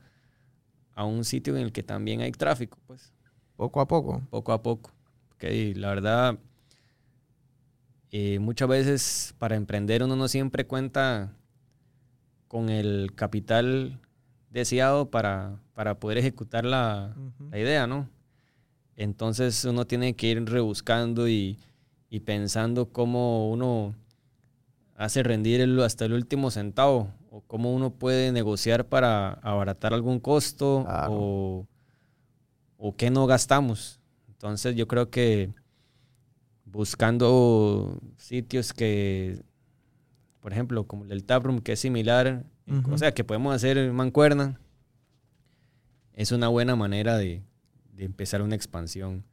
[0.95, 3.13] a un sitio en el que también hay tráfico, pues.
[3.57, 4.23] Poco a poco.
[4.31, 4.91] Poco a poco.
[5.35, 5.45] Ok,
[5.77, 6.39] la verdad,
[8.11, 11.33] eh, muchas veces para emprender uno no siempre cuenta
[12.49, 14.01] con el capital
[14.51, 17.15] deseado para, para poder ejecutar la,
[17.53, 18.09] idea, ¿no?
[18.97, 21.59] Entonces uno tiene que ir rebuscando y,
[22.19, 23.95] pensando cómo uno
[24.97, 30.85] hace rendir hasta el último centavo o cómo uno puede negociar para abaratar algún costo
[31.09, 31.69] o,
[32.77, 34.01] o qué no gastamos.
[34.27, 35.55] Entonces yo creo que
[36.65, 39.45] buscando sitios que
[40.41, 42.45] por ejemplo, como el Taproom, que es similar,
[42.91, 44.59] o sea, que podemos hacer mancuerna,
[46.15, 47.43] es una buena manera de,
[47.99, 49.25] empezar una expansión.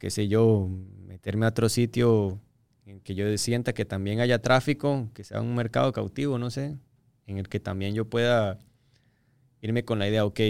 [0.00, 0.66] Qué sé yo,
[1.06, 2.40] meterme a otro sitio
[2.86, 6.78] en que yo sienta que también haya tráfico, que sea un mercado cautivo, no sé,
[7.26, 8.58] en el que también yo pueda
[9.60, 10.40] irme con la idea, ok,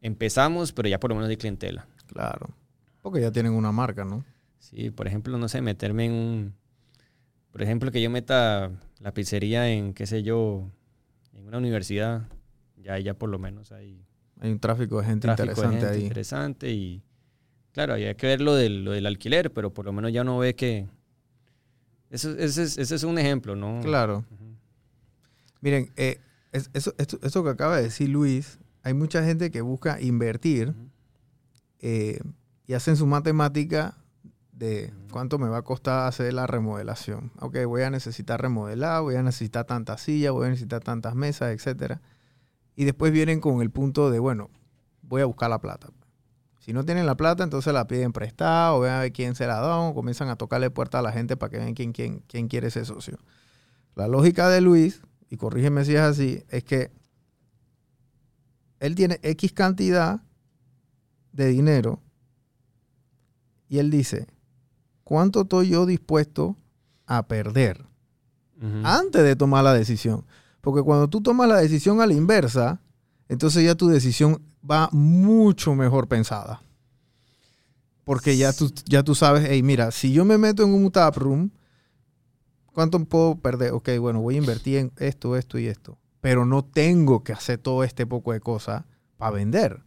[0.00, 1.86] empezamos, pero ya por lo menos hay clientela.
[2.06, 2.48] Claro,
[3.02, 4.24] porque ya tienen una marca, ¿no?
[4.58, 6.54] Sí, por ejemplo, no sé, meterme en un,
[7.52, 10.70] por ejemplo, que yo meta la pizzería en, qué sé yo,
[11.34, 12.28] en una universidad,
[12.78, 14.06] ya, ya por lo menos hay...
[14.40, 16.02] Hay un tráfico de gente interesante ahí.
[16.02, 17.02] interesante y,
[17.72, 20.38] claro, hay que ver lo del, lo del alquiler, pero por lo menos ya uno
[20.38, 20.88] ve que...
[22.10, 23.80] Eso, ese, es, ese es un ejemplo, ¿no?
[23.82, 24.24] Claro.
[25.60, 26.18] Miren, eh,
[26.52, 30.74] eso, esto, que acaba de decir Luis, hay mucha gente que busca invertir
[31.80, 32.20] eh,
[32.66, 33.96] y hacen su matemática
[34.52, 37.32] de cuánto me va a costar hacer la remodelación.
[37.40, 41.52] Ok, voy a necesitar remodelar, voy a necesitar tantas sillas, voy a necesitar tantas mesas,
[41.52, 41.98] etc.
[42.76, 44.50] Y después vienen con el punto de, bueno,
[45.02, 45.88] voy a buscar la plata.
[46.60, 49.46] Si no tienen la plata, entonces la piden prestada o ven a ver quién se
[49.46, 52.22] la da o comienzan a tocarle puerta a la gente para que vean quién, quién,
[52.28, 53.18] quién quiere ese socio.
[53.94, 55.00] La lógica de Luis,
[55.30, 56.92] y corrígeme si es así, es que
[58.78, 60.22] él tiene X cantidad
[61.32, 62.02] de dinero
[63.68, 64.26] y él dice,
[65.02, 66.56] ¿cuánto estoy yo dispuesto
[67.06, 67.86] a perder
[68.82, 70.26] antes de tomar la decisión?
[70.60, 72.82] Porque cuando tú tomas la decisión a la inversa,
[73.30, 76.64] entonces ya tu decisión va mucho mejor pensada.
[78.02, 81.16] Porque ya tú, ya tú sabes, hey, mira, si yo me meto en un tap
[81.16, 81.52] room,
[82.72, 83.72] ¿cuánto puedo perder?
[83.72, 85.96] Ok, bueno, voy a invertir en esto, esto y esto.
[86.20, 88.82] Pero no tengo que hacer todo este poco de cosas
[89.16, 89.80] para vender.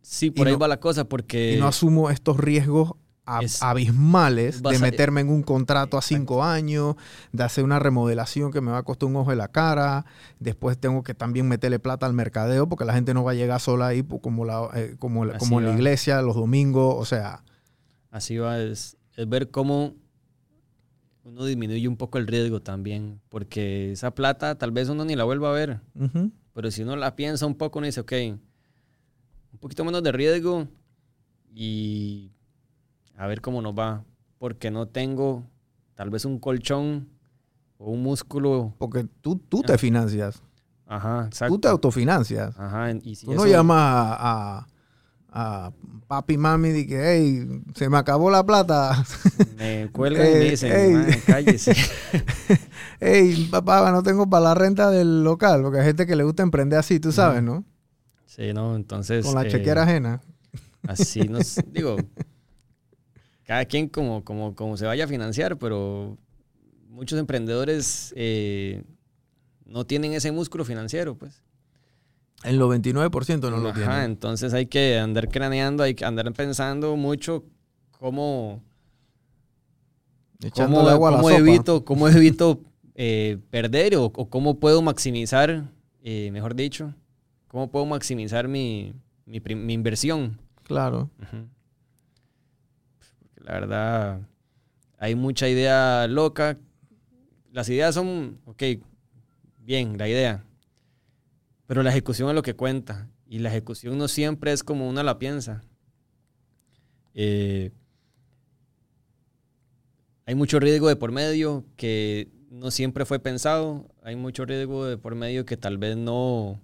[0.00, 1.52] Sí, por ahí va la cosa, porque...
[1.52, 2.94] Y no asumo estos riesgos
[3.60, 6.96] abismales de meterme en un contrato a cinco años,
[7.32, 10.04] de hacer una remodelación que me va a costar un ojo de la cara,
[10.38, 13.60] después tengo que también meterle plata al mercadeo porque la gente no va a llegar
[13.60, 17.44] sola ahí pues, como, la, eh, como, como en la iglesia los domingos, o sea.
[18.10, 18.96] Así va, es,
[19.28, 19.94] ver cómo
[21.24, 25.24] uno disminuye un poco el riesgo también, porque esa plata tal vez uno ni la
[25.24, 25.80] vuelva a ver,
[26.54, 28.12] pero si uno la piensa un poco, uno dice, ok,
[29.52, 30.66] un poquito menos de riesgo
[31.54, 32.30] y
[33.20, 34.02] a ver cómo nos va,
[34.38, 35.44] porque no tengo
[35.94, 37.10] tal vez un colchón
[37.76, 38.74] o un músculo.
[38.78, 40.42] Porque tú, tú te financias.
[40.86, 41.54] Ajá, exacto.
[41.54, 42.58] Tú te autofinancias.
[42.58, 42.92] Ajá.
[43.02, 44.66] Y si tú no llamas a,
[45.28, 45.72] a,
[46.06, 49.04] papi mami y que, hey, se me acabó la plata.
[49.58, 51.76] Me cuelgan y me dicen, hey, cállese.
[53.00, 56.42] hey, papá, no tengo para la renta del local, porque hay gente que le gusta
[56.42, 57.66] emprender así, tú sabes, ¿no?
[58.24, 59.26] Sí, no, entonces.
[59.26, 60.22] Con la chequera eh, ajena.
[60.88, 61.98] Así nos, digo,
[63.50, 66.16] cada quien como, como, como se vaya a financiar, pero
[66.88, 68.84] muchos emprendedores eh,
[69.64, 71.42] no tienen ese músculo financiero, pues.
[72.44, 74.04] El 99% no lo Ajá, tiene.
[74.04, 77.42] entonces hay que andar craneando, hay que andar pensando mucho
[77.90, 78.62] cómo,
[80.44, 82.60] Echando cómo, agua a la cómo evito, cómo evito
[82.94, 85.64] eh, perder o, o cómo puedo maximizar,
[86.04, 86.94] eh, mejor dicho,
[87.48, 88.94] cómo puedo maximizar mi,
[89.26, 90.38] mi, mi inversión.
[90.62, 91.10] Claro.
[91.20, 91.48] Ujú.
[93.50, 94.20] La verdad,
[94.96, 96.56] hay mucha idea loca.
[97.50, 98.62] Las ideas son, ok,
[99.58, 100.44] bien, la idea.
[101.66, 103.08] Pero la ejecución es lo que cuenta.
[103.26, 105.64] Y la ejecución no siempre es como uno la piensa.
[107.12, 107.72] Eh,
[110.26, 113.88] hay mucho riesgo de por medio que no siempre fue pensado.
[114.04, 116.60] Hay mucho riesgo de por medio que tal vez no...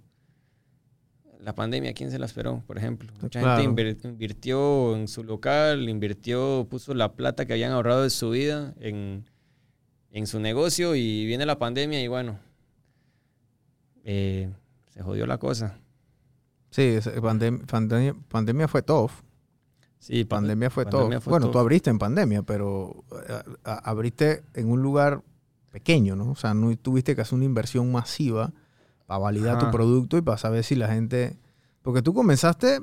[1.43, 2.63] La pandemia, ¿quién se la esperó?
[2.67, 3.11] Por ejemplo.
[3.21, 3.61] Mucha Claro.
[3.61, 8.31] gente invir- invirtió en su local, invirtió, puso la plata que habían ahorrado de su
[8.31, 9.25] vida en,
[10.11, 12.39] en su negocio y viene la pandemia y bueno,
[14.03, 14.49] eh,
[14.89, 15.79] se jodió la cosa.
[16.69, 19.11] Sí, pandem- pandemia, fue tough.
[19.99, 21.23] Sí, pan- Pandemia fue pandemia tough.
[21.23, 21.53] fue bueno, tough.
[21.53, 25.23] tú abriste en pandemia, pero eh, abriste en un lugar
[25.71, 26.31] pequeño, ¿no?
[26.31, 28.53] O sea, no tuviste que hacer una inversión masiva
[29.07, 31.35] para validar tu producto y para saber si la gente...
[31.81, 32.81] Porque tú comenzaste,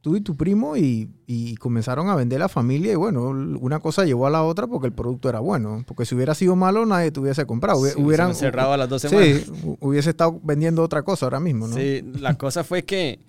[0.00, 3.28] tú y tu primo, y, y comenzaron a vender la familia y bueno,
[3.60, 5.84] una cosa llevó a la otra porque el producto era bueno.
[5.86, 7.84] Porque si hubiera sido malo, nadie te hubiese comprado.
[7.84, 9.42] Sí, hubieran, me cerraba a las dos semanas.
[9.44, 11.76] Sí, hu- hubiese estado vendiendo otra cosa ahora mismo, ¿no?
[11.76, 13.20] Sí, la cosa fue que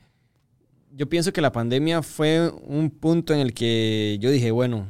[0.96, 4.88] yo pienso que la pandemia fue un punto en el que yo dije, bueno,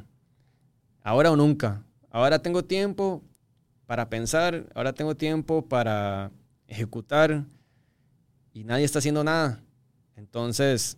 [1.01, 1.81] ahora o nunca.
[2.11, 3.23] Ahora tengo tiempo
[3.87, 6.29] para pensar, ahora tengo tiempo para
[6.73, 7.45] ejecutar
[8.53, 9.61] y nadie está haciendo nada.
[10.15, 10.97] Entonces,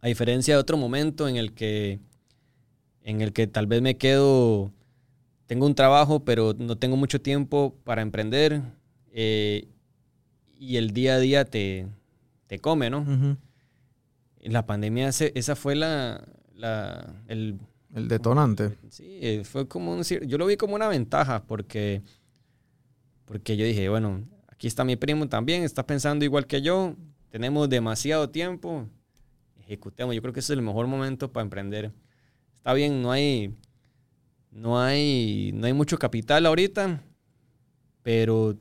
[0.00, 1.98] a diferencia de otro momento en el que
[3.02, 4.70] en el que tal vez me quedo
[5.46, 8.60] tengo un trabajo pero no tengo mucho tiempo para emprender
[9.12, 9.66] eh,
[10.58, 11.86] y el día a día te,
[12.46, 13.00] te come, ¿no?
[13.00, 13.36] Ujú.
[14.40, 16.22] En La pandemia, esa fue la,
[16.54, 17.58] la- el,
[17.94, 18.76] El detonante.
[18.90, 20.02] Sí, eh, fue como un...
[20.02, 22.02] Yo lo vi como una ventaja porque,
[23.24, 24.22] porque yo dije, bueno,
[24.58, 26.94] aquí está mi primo también, está pensando igual que yo,
[27.30, 28.88] tenemos demasiado tiempo,
[29.60, 30.16] ejecutemos.
[30.16, 31.92] Yo creo que ese es el mejor momento para emprender.
[32.56, 33.54] Está bien, no hay,
[34.50, 37.00] no hay, no hay mucho capital ahorita,
[38.02, 38.56] pero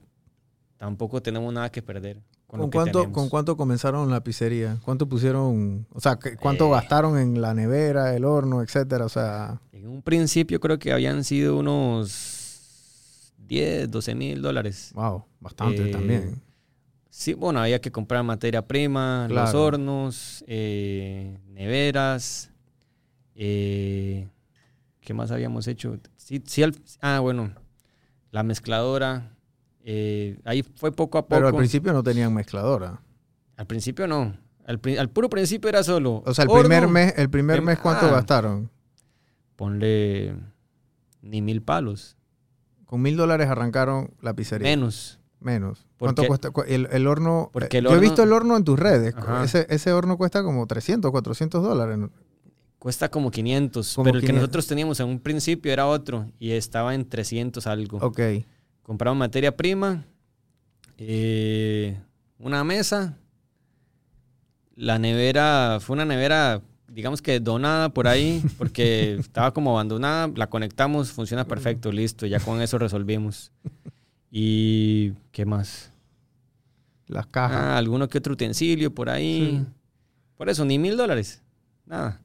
[0.77, 2.21] tampoco tenemos nada que perder.
[2.45, 3.17] Con, ¿Con cuánto, tenemos.
[3.17, 4.77] ¿Con cuánto comenzaron la pizzería?
[4.85, 5.87] ¿Cuánto pusieron?
[5.91, 6.71] O sea, ¿qué- ¿cuánto Eh.
[6.71, 9.03] gastaron en la nevera, el horno, etcétera?
[9.05, 12.36] O sea, En un principio creo que habían sido unos
[13.47, 14.91] 10, 12 mil dólares.
[14.93, 16.41] wow, bastante Eh, también.
[17.09, 22.51] Sí, bueno, había que comprar materia prima, los hornos, eh, neveras.
[23.35, 24.27] eh,
[25.01, 25.97] ¿Qué más habíamos hecho?
[26.17, 27.51] Sí, sí, al- ah, bueno,
[28.31, 29.31] la mezcladora.
[30.43, 31.35] ahí fue poco a poco.
[31.35, 33.01] Pero al principio no tenían mezcladora.
[33.55, 34.35] Al principio no.
[34.65, 36.21] Al, al puro principio era solo.
[36.25, 38.11] O sea, el horno, primer mes, el primer Prim- mes ¿cuánto ah.
[38.11, 38.69] gastaron?
[39.55, 40.35] Ponle
[41.21, 42.16] ni mil palos.
[42.87, 44.67] Con mil dólares arrancaron la pizzería.
[44.67, 45.19] Menos.
[45.39, 45.85] Menos.
[45.99, 46.49] ¿Cuánto cuesta?
[46.49, 47.51] Cu- El, el horno.
[47.53, 49.13] Porque eh, el Yo he visto el horno en tus redes.
[49.15, 49.43] Ajá.
[49.43, 51.99] Ese, ese horno cuesta como 300, 400 dólares.
[52.79, 54.41] Cuesta como 500, Como pero el que 500.
[54.41, 57.99] nosotros teníamos en un principio era otro y estaba en 300 algo.
[57.99, 58.19] Ok.
[58.83, 60.05] Compramos materia prima,
[60.97, 61.99] eh,
[62.39, 63.17] una mesa,
[64.75, 66.61] la nevera, fue una nevera,
[66.97, 72.39] digamos que donada por ahí, porque estaba como abandonada, la conectamos, funciona perfecto, listo, ya
[72.39, 73.51] con eso resolvimos.
[74.31, 75.91] ¿Y qué más?
[77.05, 77.55] Las cajas.
[77.61, 79.59] Ah, alguno que otro utensilio por ahí.
[79.63, 79.73] Sí.
[80.37, 81.43] Por eso, ni mil dólares,
[81.85, 82.19] nada.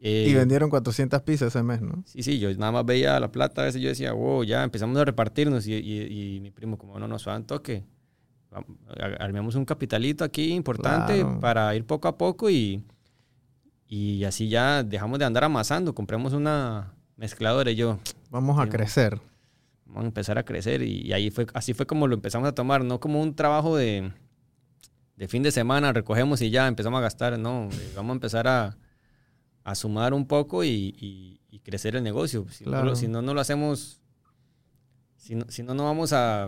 [0.00, 2.02] Eh, y vendieron 400 pizzas ese mes, ¿no?
[2.06, 4.96] Sí, sí, yo nada más veía la plata, a veces yo decía, wow, ya empezamos
[4.98, 7.84] a repartirnos y, y- y mi primo como, no, no, suave un toque.
[9.20, 11.40] Armemos un capitalito aquí importante Claro.
[11.40, 12.82] para ir poco a poco y,
[13.88, 17.98] y así ya dejamos de andar amasando, compremos una mezcladora y yo,
[18.30, 19.20] Vamos a crecer.
[19.84, 22.52] vamos a empezar a crecer y, y ahí fue, así fue como lo empezamos a
[22.52, 24.12] tomar, no como un trabajo de,
[25.16, 28.76] de fin de semana, recogemos y ya empezamos a gastar, no, vamos a empezar a,
[29.64, 32.44] a sumar un poco y, y- y crecer el negocio.
[32.50, 32.96] Si, no, Claro.
[32.96, 34.00] si no, no lo hacemos,
[35.16, 36.44] si no, si no, no vamos a,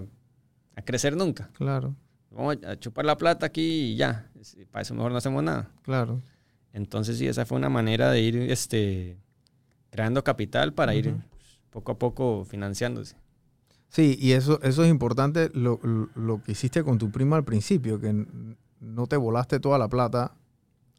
[0.77, 1.49] a crecer nunca.
[1.55, 1.95] Claro,
[2.31, 4.31] Vamos a, chupar la plata aquí y ya,
[4.71, 5.71] para eso mejor no hacemos nada.
[5.83, 6.21] claro.
[6.79, 9.19] Entonces sí, esa fue una manera de ir este,
[9.91, 11.21] creando capital para ir Ujú.
[11.71, 13.17] poco a poco financiándose.
[13.89, 17.45] Sí, y eso, eso es importante lo, lo- lo que hiciste con tu prima al
[17.45, 18.27] principio, que
[18.81, 20.35] no te volaste toda la plata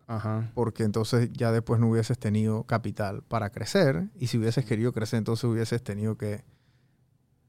[0.08, 0.52] Ajá.
[0.54, 5.20] porque entonces ya después no hubieses tenido capital para crecer y si hubieses querido crecer
[5.20, 6.44] entonces hubieses tenido que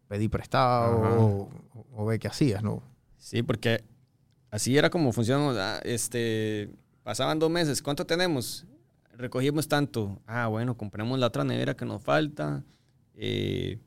[0.08, 1.50] pedir prestado o,
[1.94, 2.82] o ver qué hacías, ¿no?
[3.16, 3.82] Sí, porque
[4.50, 5.56] así era como funcionamos.
[5.58, 6.70] Ah, este,
[7.10, 8.64] pasaban dos meses, ¿cuánto tenemos?
[9.18, 10.22] Recogimos tanto.
[10.28, 12.62] Ah, bueno, compramos la otra nevera que nos falta.
[13.16, 13.80] Eh,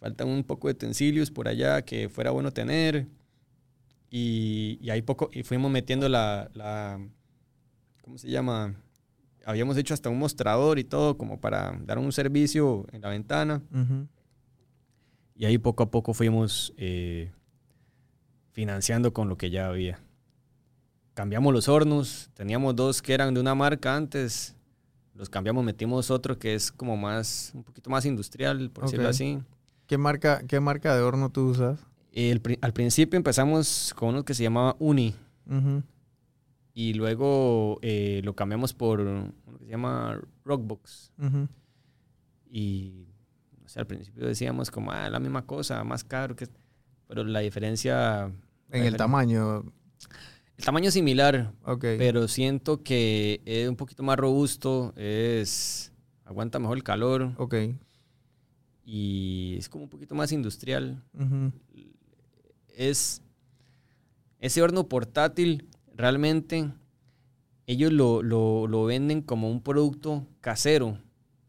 [0.00, 3.06] faltan un poco de utensilios por allá que fuera bueno tener.
[4.10, 6.98] Y, y ahí poco, y fuimos metiendo la, la,
[8.00, 8.74] ¿cómo se llama?
[9.44, 13.60] Habíamos hecho hasta un mostrador y todo como para dar un servicio en la ventana.
[15.36, 17.30] Y ahí poco a poco fuimos eh,
[18.52, 20.00] financiando con lo que ya había.
[21.18, 24.54] Cambiamos los hornos, teníamos dos que eran de una marca antes,
[25.16, 29.40] los cambiamos, metimos otro que es como más, un poquito más industrial, por decirlo así.
[29.88, 31.80] ¿Qué marca, ¿Qué marca de horno tú usas?
[32.12, 35.16] El al principio empezamos con uno que se llamaba Uni
[35.50, 35.82] Ujú.
[36.72, 41.14] y luego eh, lo cambiamos por uno que se llama Rockbox.
[41.18, 41.48] Ujú.
[42.48, 43.08] Y
[43.64, 46.46] o sea, al principio decíamos como, ah, la misma cosa, más caro, que...
[47.08, 48.30] pero la diferencia...
[48.70, 49.64] En el tamaño.
[50.58, 51.80] El tamaño es similar, Ok.
[51.98, 55.92] pero siento que es un poquito más robusto, es
[56.24, 57.54] aguanta mejor el calor ok.
[58.84, 61.02] y es como un poquito más industrial.
[62.76, 63.22] Es
[64.40, 66.70] ese horno portátil, realmente
[67.66, 70.98] ellos lo, lo- lo venden como un producto casero,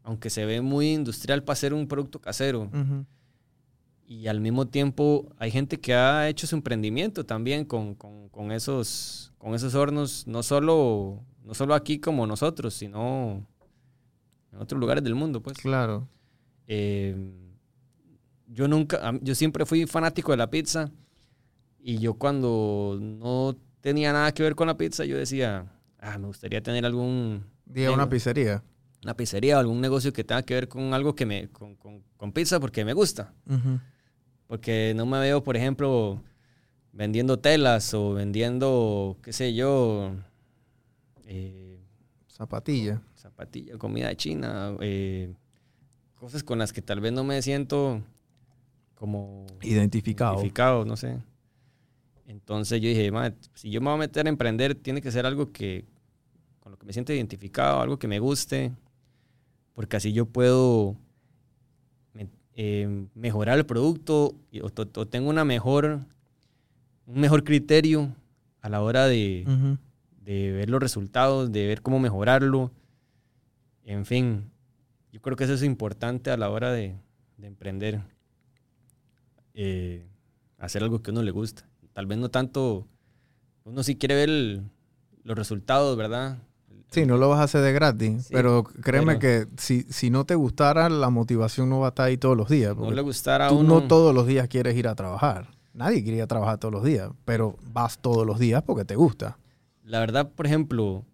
[0.02, 2.70] aunque se ve muy industrial para ser un producto casero.
[4.10, 8.50] Y al mismo tiempo hay gente que ha hecho su emprendimiento también con, con- con
[8.50, 13.46] esos, con esos hornos, no solo, no solo aquí como nosotros, sino
[14.52, 15.40] en otros lugares del mundo.
[15.40, 15.56] Pues.
[15.58, 16.08] Claro.
[16.66, 17.14] Eh,
[18.48, 20.90] yo nunca, yo siempre fui fanático de la pizza
[21.78, 26.26] y yo cuando no tenía nada que ver con la pizza, yo decía, ah, me
[26.26, 28.64] gustaría tener algún, Diga una pizzería.
[29.04, 32.02] una pizzería o algún negocio que tenga que ver con algo que me, con, con-
[32.16, 33.32] con pizza porque me gusta.
[33.46, 33.78] Ujú.
[34.50, 36.20] Porque no me veo, por ejemplo,
[36.92, 40.10] vendiendo telas o vendiendo, qué sé yo,
[41.24, 41.78] eh,
[42.28, 43.00] Zapatilla.
[43.16, 45.32] zapatilla, comida china, eh,
[46.16, 48.02] cosas con las que tal vez no me siento
[48.96, 50.34] como Identificado.
[50.34, 51.16] identificado, no sé.
[52.26, 55.26] Entonces yo dije, "Ma, si yo me voy a meter a emprender, tiene que ser
[55.26, 55.84] algo que
[56.58, 58.72] con lo que me siento identificado, algo que me guste,
[59.74, 60.96] porque así yo puedo
[62.62, 64.66] eh, mejorar el producto o,
[65.00, 66.00] o tengo una mejor,
[67.06, 68.14] un mejor criterio
[68.60, 69.44] a la hora de,
[70.24, 72.70] de ver los resultados, de ver cómo mejorarlo.
[73.84, 74.50] En fin,
[75.10, 76.96] yo creo que eso es importante a la hora de,
[77.38, 78.02] de emprender.
[79.54, 80.06] Eh,
[80.58, 81.66] hacer algo que a uno le gusta.
[81.94, 82.86] Tal vez no tanto,
[83.64, 84.62] uno sí quiere ver el-
[85.24, 86.38] los resultados, ¿verdad?
[86.90, 90.10] Sí, no lo vas a hacer de gratis, Sí, pero créeme pero- que si, si
[90.10, 92.76] no te gustara, la motivación no va a estar ahí todos los días.
[92.76, 93.80] No le gustará a tú uno.
[93.80, 95.48] no todos los días quieres ir a trabajar.
[95.72, 98.96] Nadie quiere ir a trabajar todos los días, pero vas todos los días porque te
[98.96, 99.38] gusta.
[99.84, 101.04] La verdad, por ejemplo,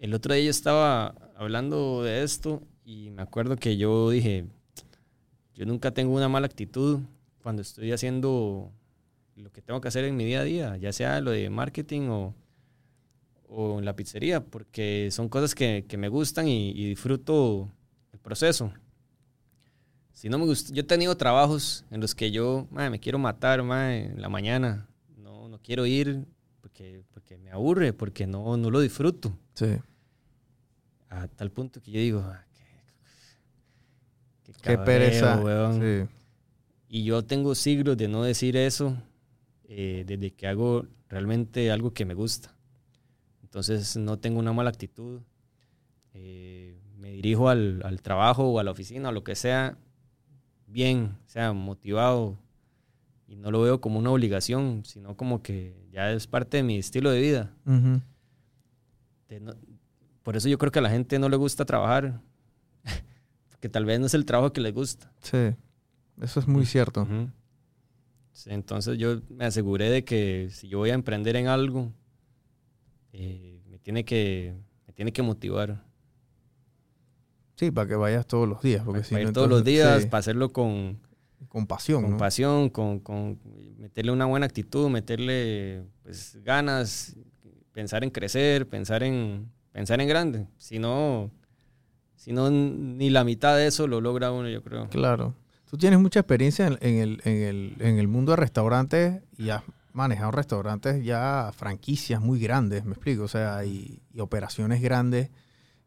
[0.00, 4.46] el otro día yo estaba hablando de esto y me acuerdo que yo dije,
[5.54, 6.98] yo nunca tengo una mala actitud
[7.42, 8.70] cuando estoy haciendo
[9.36, 12.08] lo que tengo que hacer en mi día a día, ya sea lo de marketing
[12.08, 12.34] o,
[13.56, 17.70] o en la pizzería, porque son cosas que, que me gustan y, y disfruto
[18.12, 18.72] el proceso.
[20.12, 23.18] Si no me gusta, yo he tenido trabajos en los que yo "Mae, me quiero
[23.18, 26.24] matar mae, en la mañana, no, no quiero ir
[26.60, 29.36] porque, porque me aburre, porque no, no lo disfruto.
[29.54, 29.66] Sí.
[31.10, 32.44] A tal punto que yo digo, "Ah,
[34.44, 35.40] qué, Qué cabreo, pereza.
[35.40, 35.80] weón".
[35.80, 36.08] Sí.
[36.88, 38.96] Y yo tengo siglos de no decir eso
[39.68, 42.53] eh, desde que hago realmente algo que me gusta.
[43.54, 45.20] Entonces no tengo una mala actitud.
[46.12, 49.78] Eh, me dirijo al, al trabajo o a la oficina o lo que sea
[50.66, 52.36] bien, o sea, motivado.
[53.28, 56.78] Y no lo veo como una obligación, sino como que ya es parte de mi
[56.78, 57.52] estilo de vida.
[57.64, 58.00] Ujú.
[59.28, 59.54] De no-
[60.24, 62.20] por eso yo creo que a la gente no le gusta trabajar.
[63.50, 65.12] Porque tal vez no es el trabajo que les gusta.
[65.22, 65.54] Sí.
[66.20, 67.06] Eso es muy cierto.
[68.32, 71.92] Sí, entonces yo me aseguré de que si yo voy a emprender en algo,
[73.16, 74.54] eh, me, tiene que,
[74.86, 75.84] me tiene que motivar.
[77.54, 78.82] Sí, para que vayas todos los días.
[78.84, 80.98] Porque Para, si para no, ir todos los días, sí, para hacerlo con,
[81.48, 82.02] con pasión.
[82.02, 82.16] con ¿no?
[82.16, 83.38] pasión, con, con
[83.78, 87.16] meterle una buena actitud, meterle pues, ganas,
[87.70, 90.48] pensar en crecer, pensar en, pensar en grande.
[90.58, 91.30] Si no,
[92.16, 94.88] si no, ni la mitad de eso lo logra uno, yo creo.
[94.88, 95.34] Claro.
[95.70, 99.50] Tú tienes mucha experiencia en, en el, en, el, en el mundo de restaurantes y
[99.50, 99.62] has
[99.94, 105.30] manejado restaurantes ya franquicias muy grandes, me explico, o sea, y, y operaciones grandes.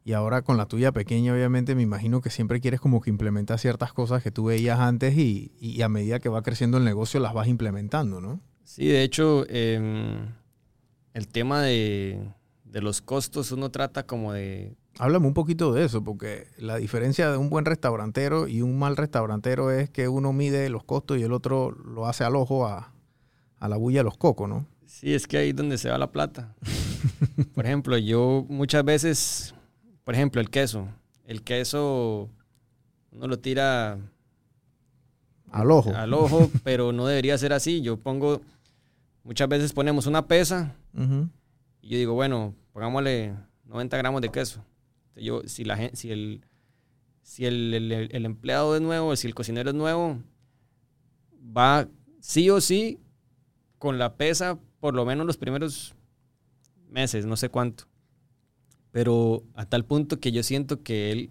[0.04, 3.60] Y ahora con la tuya pequeña, obviamente, me imagino que siempre quieres como que implementar
[3.60, 7.20] ciertas cosas que tú veías antes y, y a medida que va creciendo el negocio
[7.20, 8.40] las vas implementando, ¿no?
[8.64, 10.34] Sí, de hecho, em,
[11.14, 12.32] el tema de,
[12.64, 17.30] de los costos, uno trata como de Háblame un poquito de eso, porque la diferencia
[17.30, 21.24] de un buen restaurantero y un mal restaurantero es que uno mide los costos y
[21.24, 22.94] el otro lo hace al ojo a,
[23.60, 24.66] a la bulla de los cocos, ¿no?
[24.86, 26.56] Sí, es que ahí es donde se va la plata.
[27.56, 29.54] por ejemplo, yo muchas veces,
[30.04, 30.88] por ejemplo, el queso.
[31.26, 32.30] El queso
[33.12, 33.98] uno lo tira
[35.52, 35.94] Al ojo.
[35.96, 37.82] al ojo, pero no debería ser así.
[37.82, 38.42] Yo pongo,
[39.24, 40.74] muchas veces ponemos una pesa
[41.82, 43.36] y yo digo, bueno, pongámosle
[43.66, 44.64] 90 gramos de queso.
[45.16, 46.46] Yo, si, la, gen- si, el,
[47.24, 50.18] si el, el- el empleado es nuevo, si el cocinero es nuevo,
[51.56, 51.88] va
[52.20, 53.00] sí o sí
[53.78, 55.96] con la pesa por lo menos los primeros
[56.90, 57.86] meses, no sé cuánto.
[58.92, 61.30] Pero a tal punto que yo siento que él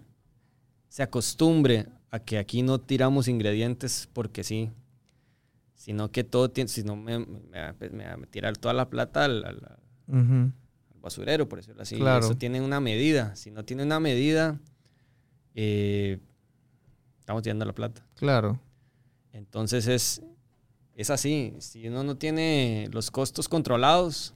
[0.89, 4.71] se acostumbre a que aquí no tiramos ingredientes porque sí,
[5.75, 8.89] sino que todo tiene, si no me, me, va- pues, me a tirar toda la
[8.89, 9.79] plata al, al
[11.01, 11.97] basurero, por decirlo así.
[11.97, 12.25] Claro.
[12.25, 13.35] Eso tiene una medida.
[13.35, 14.59] Si no tiene una medida,
[15.55, 16.19] eh,
[17.19, 18.05] estamos tirando la plata.
[18.15, 18.59] Claro.
[19.33, 20.21] Entonces es,
[20.97, 21.53] es así.
[21.59, 24.33] Si uno no tiene los costos controlados,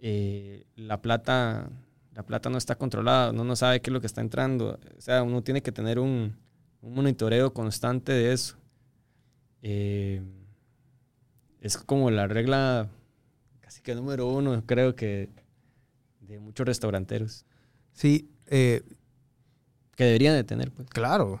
[0.00, 1.70] eh, la plata
[2.14, 4.78] la plata no está controlada, uno no sabe qué es lo que está entrando.
[4.98, 6.36] O sea, uno tiene que tener un,
[6.82, 8.56] un monitoreo constante de eso.
[9.62, 10.22] Eh,
[11.60, 12.88] es como la regla
[13.60, 15.28] casi que número uno, creo que,
[16.20, 17.44] de muchos restauranteros.
[17.92, 18.82] Sí, eh,
[19.96, 20.88] Que deberían de tener, pues.
[20.90, 21.40] claro.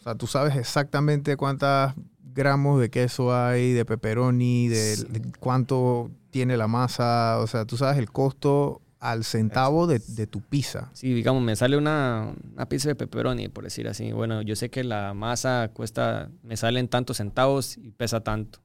[0.00, 1.92] O sea, tú sabes exactamente cuántos
[2.34, 5.06] gramos de queso hay, de pepperoni, de, Sí.
[5.08, 7.38] de cuánto tiene la masa.
[7.40, 10.90] O sea, tú sabes el costo al centavo de, de tu pizza.
[10.92, 14.12] Si, digamos, me sale una, una pizza de pepperoni, por decir así.
[14.12, 18.60] Bueno, yo sé que la masa cuesta, me salen tantos centavos y pesa tanto.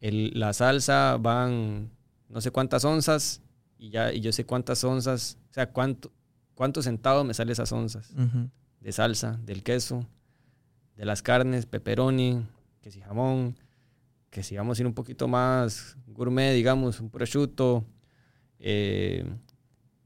[0.00, 1.90] El- la salsa van
[2.28, 3.40] no sé cuántas onzas
[3.78, 6.10] y ya y yo sé cuántas onzas, o sea, cuánto,
[6.54, 8.12] cuántos centavos me salen esas onzas
[8.80, 10.04] de salsa, del queso,
[10.96, 12.44] de las carnes, pepperoni,
[12.86, 13.56] que si jamón,
[14.30, 17.84] que si vamos a ir un poquito más gourmet, digamos, un prosciutto,
[18.60, 19.24] eh,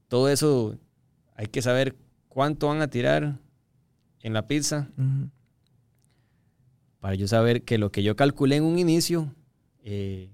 [0.07, 0.79] todo eso
[1.35, 1.95] hay que saber
[2.27, 3.37] cuánto van a tirar
[4.21, 4.89] en la pizza
[6.99, 9.31] para yo saber que lo que yo calculé en un inicio
[9.83, 10.31] eh,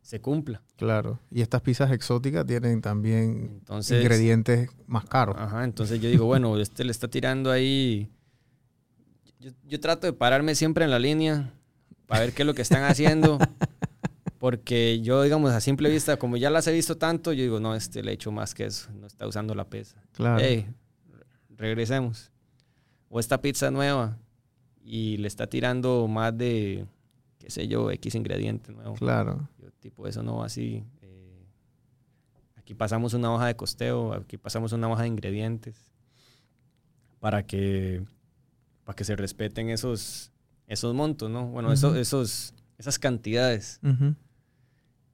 [0.00, 0.62] se cumpla.
[0.76, 1.20] Claro.
[1.30, 5.36] Y estas pizzas exóticas tienen también Entonces, ingredientes más caros.
[5.38, 8.08] Ajá, entonces yo digo, bueno, este le está tirando ahí.
[9.38, 11.52] Yo, yo trato de pararme siempre en la línea
[12.10, 13.38] para ver qué es lo que están haciendo.
[14.40, 17.76] Porque yo, digamos, a simple vista, como ya las he visto tanto, yo digo, no,
[17.76, 20.02] este le he hecho más que eso, no está usando la pesa.
[20.10, 20.42] Claro.
[20.42, 20.66] Ey,
[21.50, 22.32] regresemos.
[23.10, 24.18] O esta pizza nueva
[24.82, 26.84] y le está tirando más de,
[27.38, 28.94] qué sé yo, X ingrediente nuevo.
[28.94, 29.48] Claro.
[29.62, 30.82] Yo, tipo, eso no va así.
[31.02, 31.46] eh,
[32.56, 35.86] aquí pasamos una hoja de costeo, aquí pasamos una hoja de ingredientes
[37.20, 38.02] para que,
[38.82, 40.32] para que se respeten esos,
[40.70, 41.46] esos montos, ¿no?
[41.48, 41.96] Bueno, esos,
[42.78, 43.80] esas cantidades.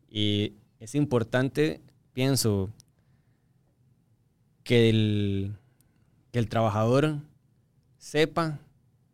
[0.09, 1.81] Y es importante,
[2.13, 2.71] pienso,
[4.63, 5.57] que el,
[6.33, 7.19] que el trabajador
[7.99, 8.59] sepa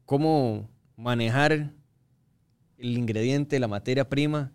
[0.07, 1.73] cómo manejar
[2.79, 4.51] el ingrediente, la materia prima,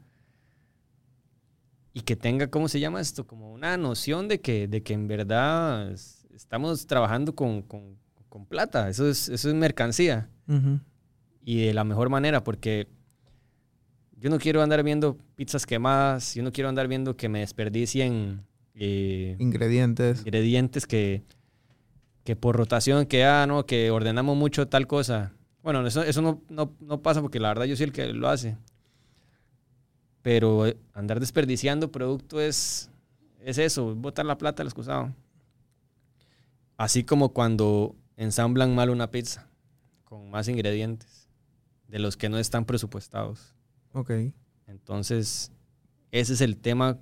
[1.94, 3.26] y que tenga, ¿cómo se llama esto?
[3.26, 7.98] Como una noción de que, de que en verdad es- estamos trabajando con, con-
[8.30, 10.30] con plata, eso es, eso es mercancía.
[11.48, 12.90] Y de la mejor manera, porque
[14.18, 18.46] yo no quiero andar viendo pizzas quemadas, yo no quiero andar viendo que me desperdicien
[18.76, 20.20] eh, Ingredientes.
[20.20, 21.24] ingredientes que,
[22.26, 25.32] que por rotación, que, ah, no, que ordenamos mucho tal cosa.
[25.64, 28.28] Bueno, eso, eso no, no, no pasa porque la verdad yo soy el que lo
[28.28, 28.58] hace.
[30.24, 32.92] Pero eh, andar desperdiciando producto es,
[33.40, 35.16] es eso, botar la plata al excusado.
[36.76, 39.48] Así como cuando ensamblan mal una pizza
[40.04, 41.17] con más ingredientes
[41.88, 43.56] de los que no están presupuestados.
[43.94, 44.12] Ok.
[44.68, 45.52] Entonces,
[46.12, 46.98] ese es el tema,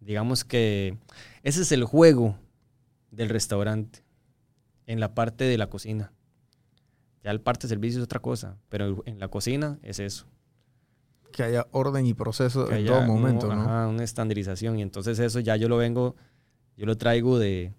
[0.00, 0.96] digamos que
[1.42, 2.36] ese es el juego
[3.10, 4.00] del restaurante
[4.86, 6.12] en la parte de la cocina.
[7.22, 10.26] Ya el parte de servicio es otra cosa, pero en la cocina es eso.
[11.32, 13.62] Que haya orden y proceso que en todo un- momento, ¿no?
[13.62, 14.78] ajá, una estandarización.
[14.78, 16.16] Y entonces eso ya yo lo vengo,
[16.76, 17.72] yo lo traigo de,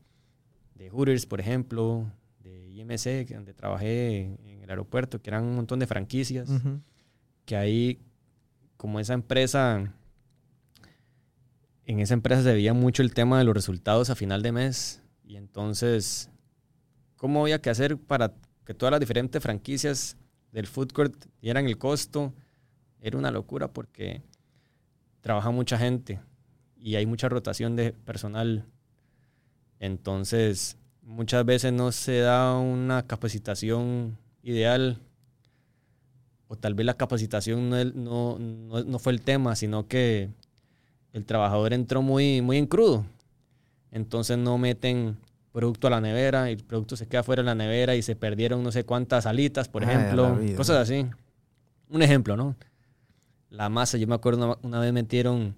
[0.75, 5.79] de Hooters, por ejemplo, de IMC, donde trabajé en el aeropuerto, que eran un montón
[5.79, 6.81] de franquicias Ujú.
[7.45, 7.99] que ahí,
[8.77, 9.91] como esa empresa,
[11.85, 15.01] en esa empresa se veía mucho el tema de los resultados a final de mes.
[15.23, 16.29] Y entonces,
[17.15, 18.33] ¿cómo había que hacer para
[18.65, 20.17] que todas las diferentes franquicias
[20.51, 22.33] del food court dieran el costo?
[22.99, 24.21] Era una locura porque
[25.21, 26.19] trabaja mucha gente
[26.75, 28.65] y hay mucha rotación de personal.
[29.79, 34.99] Entonces, muchas veces no se da una capacitación ideal
[36.47, 40.29] o tal vez la capacitación no, no, no, no fue el tema, sino que
[41.11, 43.05] el trabajador entró muy, muy en crudo.
[43.91, 45.17] Entonces no meten
[45.51, 48.15] producto a la nevera y el producto se queda fuera de la nevera y se
[48.15, 51.07] perdieron no sé cuántas alitas, por Ay, ejemplo, cosas así.
[51.89, 52.55] Un ejemplo, ¿no?
[53.49, 55.55] La masa, yo me acuerdo una, una vez metieron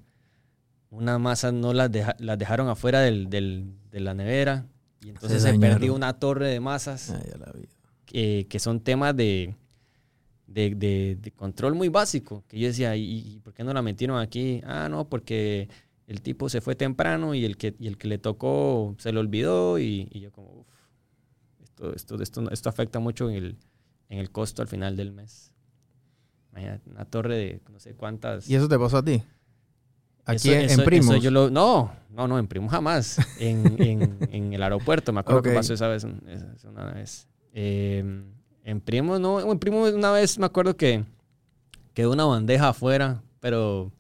[0.92, 4.66] una masa, no las, deja- las dejaron afuera del, del- de la nevera
[5.02, 7.68] y entonces se, perdió una torre de masas Ay, la vida.
[8.08, 9.54] Que, que son temas de,
[10.48, 12.44] de, de- de control muy básico.
[12.48, 14.62] Que yo decía, ¿y, por qué no la metieron aquí?
[14.66, 15.70] Ah, no, porque
[16.08, 19.20] el tipo se fue temprano y el que, y el que le tocó se lo
[19.20, 19.78] olvidó.
[19.78, 20.68] Y, y yo como, uff,
[21.64, 23.58] esto, esto, esto, esto afecta mucho en el,
[24.10, 25.52] en el costo al final del mes.
[26.88, 28.50] Una torre de no sé cuántas...
[28.50, 29.22] ¿Y eso te pasó a ti?
[30.26, 31.10] Aquí Eso- en, en eso- Primos.
[31.16, 33.20] eso yo lo- no, no, no, en Primos jamás.
[33.40, 35.46] En, en- en el aeropuerto, me acuerdo Ok.
[35.50, 36.04] que pasó esa vez.
[36.28, 37.28] esa una vez.
[37.60, 38.04] Eh,
[38.66, 41.04] en Primos, no, en Primos una vez me acuerdo que
[41.96, 43.92] quedó una bandeja afuera, pero,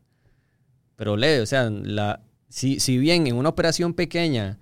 [0.95, 1.41] pero leve.
[1.41, 4.59] O sea, la, si, si bien en una operación pequeña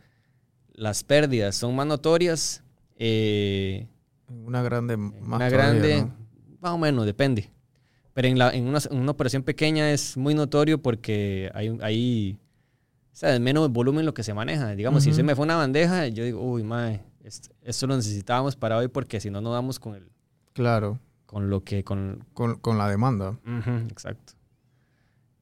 [0.73, 2.63] las pérdidas son más notorias,
[2.97, 3.85] eh,
[4.29, 6.57] Una grande más una todavía, grande, ¿no?
[6.61, 7.51] más o menos, depende.
[8.13, 12.39] Pero en, la, en, una, en una operación pequeña es muy notorio porque hay, hay
[13.11, 14.73] o sea, es menos volumen lo que se maneja.
[14.73, 15.17] Digamos, si Ujú.
[15.17, 18.87] se me fue una bandeja, yo digo, uy, mae, esto, esto lo necesitábamos para hoy
[18.87, 20.07] porque si no, no damos con, el,
[20.53, 21.83] Claro, con lo que...
[21.83, 23.37] Con, con, con la demanda.
[23.89, 24.33] Exacto.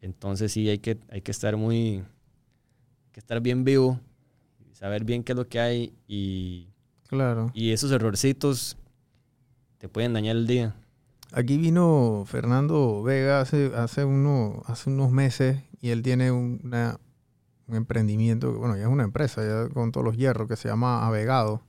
[0.02, 1.98] Entonces sí, hay que, hay que estar muy...
[1.98, 4.00] Hay que estar bien vivo,
[4.74, 6.68] saber bien qué es lo que hay y,
[7.08, 7.52] Claro.
[7.54, 8.76] y esos errorcitos
[9.78, 10.76] te pueden dañar el día.
[11.32, 17.00] Aquí vino Fernando Vega hace, hace, uno, hace unos meses y él tiene una-
[17.68, 21.06] un emprendimiento, bueno, ya es una empresa, ya con todos los hierros, que se llama
[21.08, 21.62] Avegado.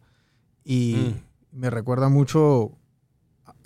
[0.64, 1.14] Y
[1.52, 2.72] me recuerda mucho,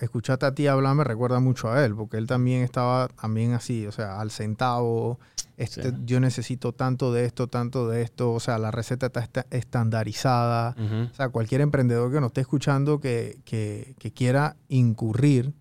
[0.00, 3.86] escucharte a ti hablar me recuerda mucho a él, porque él también estaba también así,
[3.86, 5.18] o sea, al centavo,
[5.56, 5.96] este, Sí.
[6.04, 10.76] yo necesito tanto de esto, tanto de esto, o sea, la receta está esta- estandarizada.
[11.10, 15.52] O sea, cualquier emprendedor que nos esté escuchando que, que- que quiera incurrir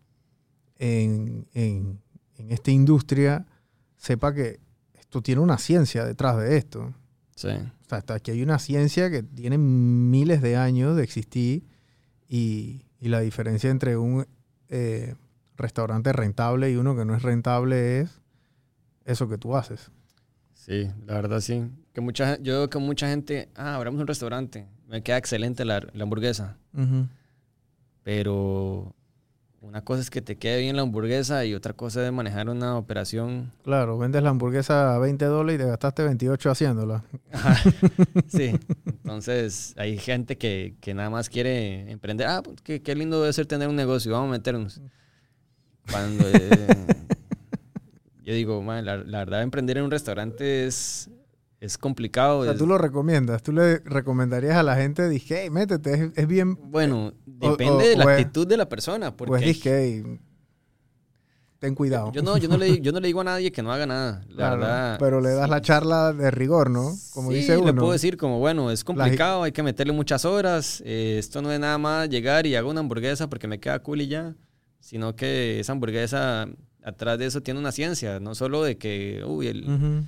[0.79, 1.99] en, en-
[2.37, 3.45] en esta industria,
[3.95, 4.59] sepa que
[4.93, 6.93] esto tiene una ciencia detrás de esto.
[7.37, 7.49] Sí.
[7.49, 11.63] O sea, hasta aquí hay una ciencia que tiene miles de años de existir
[12.27, 14.25] y, y la diferencia entre un
[14.69, 15.13] eh,
[15.55, 18.21] restaurante rentable y uno que no es rentable es
[19.05, 19.91] eso que tú haces.
[20.55, 21.69] Sí, la verdad sí.
[21.93, 25.79] Que mucha, yo veo que mucha gente, ah, abramos un restaurante, me queda excelente la,
[25.93, 26.57] la hamburguesa,
[28.03, 28.95] pero
[29.67, 32.77] una cosa es que te quede bien la hamburguesa y otra cosa es manejar una
[32.77, 33.51] operación.
[33.63, 37.03] Claro, vendes la hamburguesa a 20 dólares y te gastaste 28 haciéndola.
[37.33, 37.57] Ajá.
[38.27, 42.27] sí, entonces hay gente que, que nada más quiere emprender.
[42.27, 44.81] Ah, pues, qué, qué lindo debe ser tener un negocio, vamos a meternos.
[45.91, 46.67] Cuando eh,
[48.23, 51.09] yo digo, "Man, la, la verdad, emprender en un restaurante es,
[51.59, 52.39] es complicado.
[52.39, 53.41] O sea, es- tú lo recomiendas.
[53.43, 56.55] Tú le recomendarías a la gente, dije, hey, métete, es, es bien.
[56.71, 59.15] Bueno, depende o- de la es- actitud de la persona.
[59.15, 60.03] Porque Pues dije,
[61.59, 62.11] ten cuidado.
[62.11, 64.23] yo, no, yo, no le, yo no le digo a nadie que no haga nada.
[64.29, 64.97] La Claro, verdad.
[64.99, 65.49] Pero le das sí.
[65.51, 66.91] la charla de rigor, ¿no?
[67.13, 67.65] Como Sí, dice uno.
[67.67, 70.83] le puedo decir como, bueno, es complicado, hay que meterle muchas horas.
[70.85, 74.01] eh, esto no es nada más llegar y hago una hamburguesa porque me queda cool
[74.01, 74.35] y ya.
[74.79, 76.47] Sino que esa hamburguesa,
[76.83, 78.19] atrás de eso tiene una ciencia.
[78.19, 80.05] No solo de que, uy, el.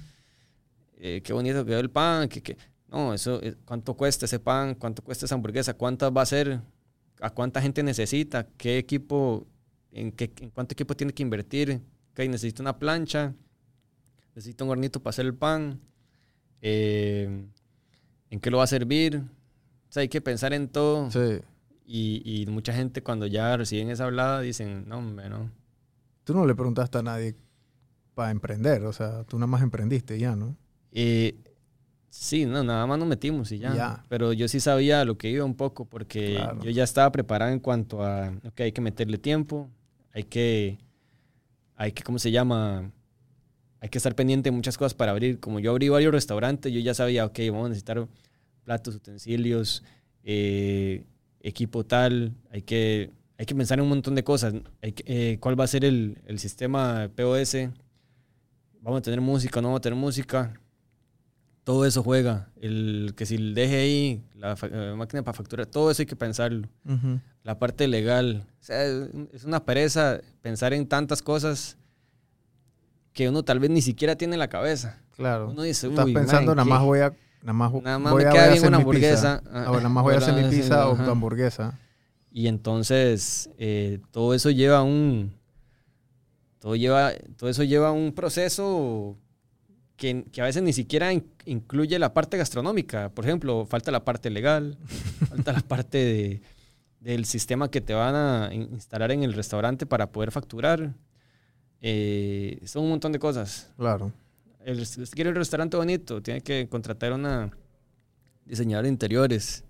[1.00, 2.58] Eh, qué bonito quedó el pan, que, que-
[2.90, 6.62] no, eso, eh, cuánto cuesta ese pan, cuánto cuesta esa hamburguesa, cuántas va a ser,
[7.22, 9.46] a cuánta gente necesita, qué equipo,
[9.92, 11.82] en, qué, en cuánto equipo tiene que invertir,
[12.14, 13.34] que necesita una plancha,
[14.36, 15.80] necesita un hornito para hacer el pan,
[16.62, 17.46] eh,
[18.30, 21.40] en qué lo va a servir, o sea, hay que pensar en todo Sí.
[21.86, 25.52] y, y mucha gente cuando ya reciben esa hablada dicen, no, hombre, no.
[26.24, 27.36] Tú no le preguntaste a nadie
[28.14, 28.84] para emprender.
[28.86, 30.56] O sea, tú nada más emprendiste ya, ¿no?
[30.92, 31.36] Eh,
[32.10, 33.76] sí, no, nada más nos metimos y ya.
[33.76, 34.06] Ya.
[34.10, 36.62] Pero yo sí sabía lo que iba un poco porque Claro.
[36.64, 39.70] yo ya estaba preparado en cuanto a, ok, hay que meterle tiempo,
[40.14, 40.78] hay que,
[41.76, 42.92] hay que, ¿cómo se llama?
[43.82, 45.40] Hay que estar pendiente de muchas cosas para abrir.
[45.40, 48.08] Como yo abrí varios restaurantes, yo ya sabía, ok, vamos a necesitar
[48.66, 49.84] platos, utensilios,
[50.24, 51.06] eh,
[51.42, 54.54] equipo tal, hay que, hay que pensar en un montón de cosas.
[54.82, 57.70] Hay que- eh, ¿Cuál va a ser el, el sistema POS?
[58.82, 60.54] ¿Vamos a tener música o no vamos a tener música?
[61.70, 62.48] Todo eso juega.
[62.60, 66.16] El que si el DGI, la fa- eh, máquina para facturar, todo eso hay que
[66.16, 66.68] pensarlo.
[66.84, 67.20] Ujú.
[67.44, 68.48] La parte legal.
[68.60, 68.84] O sea,
[69.32, 71.78] es una pereza pensar en tantas cosas.
[73.14, 74.98] que uno tal vez ni siquiera tiene en la cabeza.
[75.16, 75.50] Claro.
[75.50, 77.14] Uno dice, Estás "Uy, pensando, man, nada más voy a.
[77.44, 79.44] Nada más, Nada más voy me a, queda voy bien una hamburguesa.
[79.46, 81.78] Ah, Ah, bueno, nada más voy a hacer mi pizza o tu hamburguesa.
[82.32, 85.34] Y entonces eh, todo eso lleva un
[86.60, 89.16] todo lleva todo eso lleva un proceso
[90.00, 93.10] que, que a veces ni siquiera in- incluye la parte gastronómica.
[93.10, 94.78] Por ejemplo, falta la parte legal,
[95.30, 96.42] falta la parte de-
[97.02, 100.94] del sistema que te van a in- instalar en el restaurante para poder facturar.
[101.82, 103.72] Eh, son un montón de cosas.
[103.78, 104.12] Claro.
[104.66, 107.52] El, si quiere el restaurante bonito, tiene que contratar a una
[108.46, 109.64] diseñadora de interiores,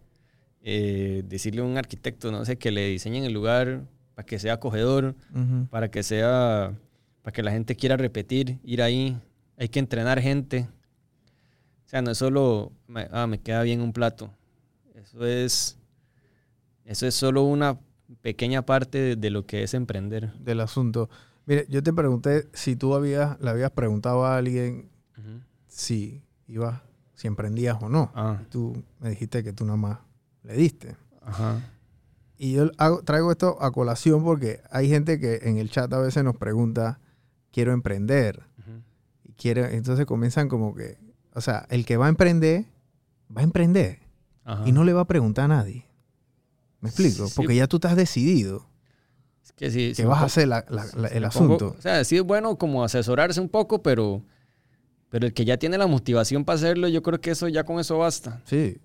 [0.63, 3.81] eh, decirle a un arquitecto, no sé, que le diseñen el lugar
[4.15, 5.67] para que sea acogedor, Ujú.
[5.69, 6.73] para que sea,
[7.21, 9.17] para que la gente quiera repetir, ir ahí.
[9.59, 10.67] Hay que entrenar gente.
[11.85, 14.31] O sea, no es solo, me- ah, me queda bien un plato.
[14.95, 15.77] Eso es,
[16.85, 17.77] eso es solo una
[18.21, 20.33] pequeña parte de, de lo que es emprender.
[20.39, 21.09] Del asunto.
[21.45, 24.89] Mire, yo te pregunté si tú habías, le habías preguntado a alguien
[25.67, 26.81] si ibas,
[27.15, 28.11] si emprendías o no.
[28.15, 29.99] Ah, Tú me dijiste que tú nada más
[30.43, 30.95] le diste.
[31.21, 31.61] ajá.
[32.37, 35.99] Y yo hago- traigo esto a colación porque hay gente que en el chat a
[35.99, 36.99] veces nos pregunta,
[37.51, 38.43] quiero emprender.
[39.39, 40.97] Quiere, entonces comienzan como que,
[41.33, 42.65] o sea, el que va a emprender,
[43.35, 43.99] va a emprender.
[44.43, 44.67] Ajá.
[44.67, 45.85] Y no le va a preguntar a nadie.
[46.81, 47.27] ¿Me explico?
[47.27, 47.33] Sí.
[47.37, 48.67] Porque ya tú estás decidido
[49.43, 51.57] Es que sí, vas a hacer la- la- la- sí el asunto.
[51.69, 54.23] pongo- o sea, sí es bueno como asesorarse un poco, pero,
[55.09, 57.79] pero el que ya tiene la motivación para hacerlo, yo creo que eso ya con
[57.79, 58.41] eso basta.
[58.45, 58.77] Sí,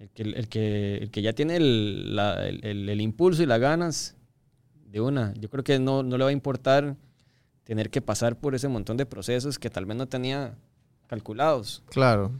[0.00, 2.18] El que, el que, el que ya tiene el-
[2.62, 4.16] el- el impulso y las ganas
[4.86, 6.96] de una, yo creo que no, no le va a importar
[7.68, 10.56] tener que pasar por ese montón de procesos que tal vez no tenía
[11.06, 11.84] calculados.
[11.90, 12.32] claro.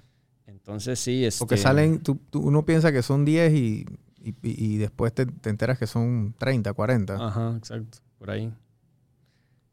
[0.46, 3.84] Entonces sí, este, Porque salen, tú, tú- uno piensa que son 10 y,
[4.24, 7.14] y- y después te, te enteras que son 30, 40.
[7.26, 8.50] Ajá, exacto, por ahí.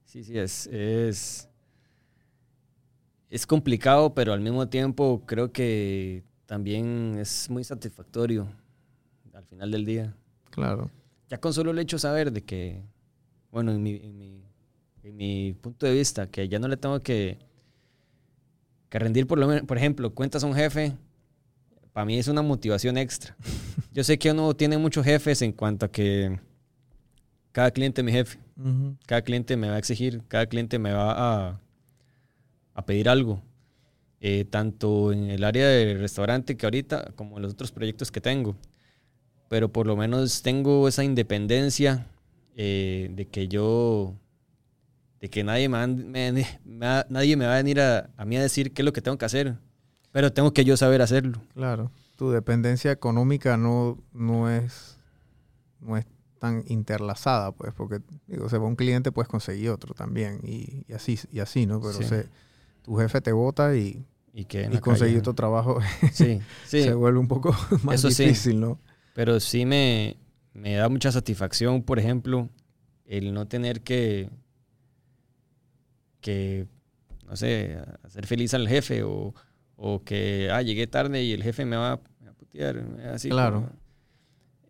[0.04, 1.48] Sí, sí, es, es,
[3.30, 8.48] es complicado, pero al mismo tiempo creo que también es muy satisfactorio
[9.34, 10.14] al final del día.
[10.50, 10.92] Claro.
[11.30, 12.84] Ya con solo el hecho de saber de que,
[13.52, 14.45] bueno, en mi, en mi,
[15.06, 17.38] en mi punto de vista, que ya no le tengo que,
[18.90, 20.94] que rendir, por, lo menos, por ejemplo, cuentas a un jefe,
[21.94, 23.36] para mí es una motivación extra.
[23.94, 26.40] Yo sé que uno tiene muchos jefes en cuanto a que
[27.52, 28.40] cada cliente es mi jefe,
[29.06, 31.62] cada cliente me va a exigir, cada cliente me va a,
[32.74, 33.42] a pedir algo.
[34.22, 38.22] Eh, tanto en el área del restaurante que ahorita, como en los otros proyectos que
[38.22, 38.56] tengo.
[39.50, 42.08] Pero por lo menos tengo esa independencia
[42.56, 44.16] eh, de que yo,
[45.26, 46.46] de que nadie me,
[47.10, 49.18] nadie me va a venir a, a mí a decir qué es lo que tengo
[49.18, 49.56] que hacer.
[50.12, 51.42] Pero tengo que yo saber hacerlo.
[51.56, 51.92] Claro.
[52.16, 55.00] Tu dependencia económica no, no es
[55.80, 56.06] no es
[56.40, 60.42] tan interlazada, pues, porque digo, se va un cliente, puedes conseguir otro también.
[60.44, 61.80] Y, y así, y así, ¿no?
[61.82, 62.04] Pero Sí.
[62.04, 62.30] se-
[62.84, 65.80] tu jefe te vota y, Y que y conseguir otro trabajo
[66.14, 66.84] Sí, sí.
[66.84, 68.80] se vuelve un poco más Eso difícil, ¿no?
[69.16, 70.18] Pero sí me,
[70.54, 72.48] me da mucha satisfacción, por ejemplo,
[73.06, 74.30] el no tener que,
[76.26, 76.66] que
[77.28, 79.34] no sé, hacer feliz al jefe o,
[79.76, 82.78] o que, ah, llegué tarde y el jefe me va a me va a putear.
[83.14, 83.62] Así Claro.
[83.62, 83.70] como-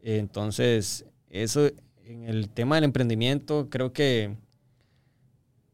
[0.02, 1.70] Entonces, eso
[2.06, 4.36] en el tema del emprendimiento creo que,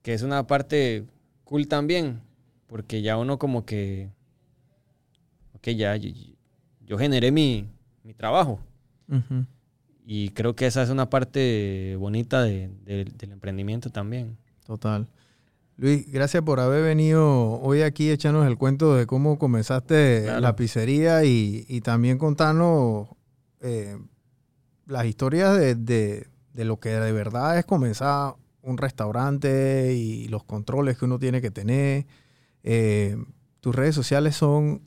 [0.03, 1.05] que es una parte
[1.43, 2.21] cool también,
[2.67, 4.09] porque ya uno como que,
[5.55, 6.09] ok, ya yo,
[6.86, 7.67] yo generé mi,
[8.03, 8.59] mi trabajo.
[10.05, 14.37] Y creo que esa es una parte bonita de- de- del emprendimiento también.
[14.66, 15.08] Total.
[15.82, 20.39] Luis, gracias por haber venido hoy aquí a echarnos el cuento de cómo comenzaste Claro.
[20.39, 23.08] la pizzería y, y también contarnos
[23.62, 23.97] eh,
[24.86, 30.43] las historias de, de- de lo que de verdad es comenzar un restaurante y los
[30.43, 32.05] controles que uno tiene que tener.
[32.62, 33.16] Eh,
[33.62, 34.82] tus redes sociales son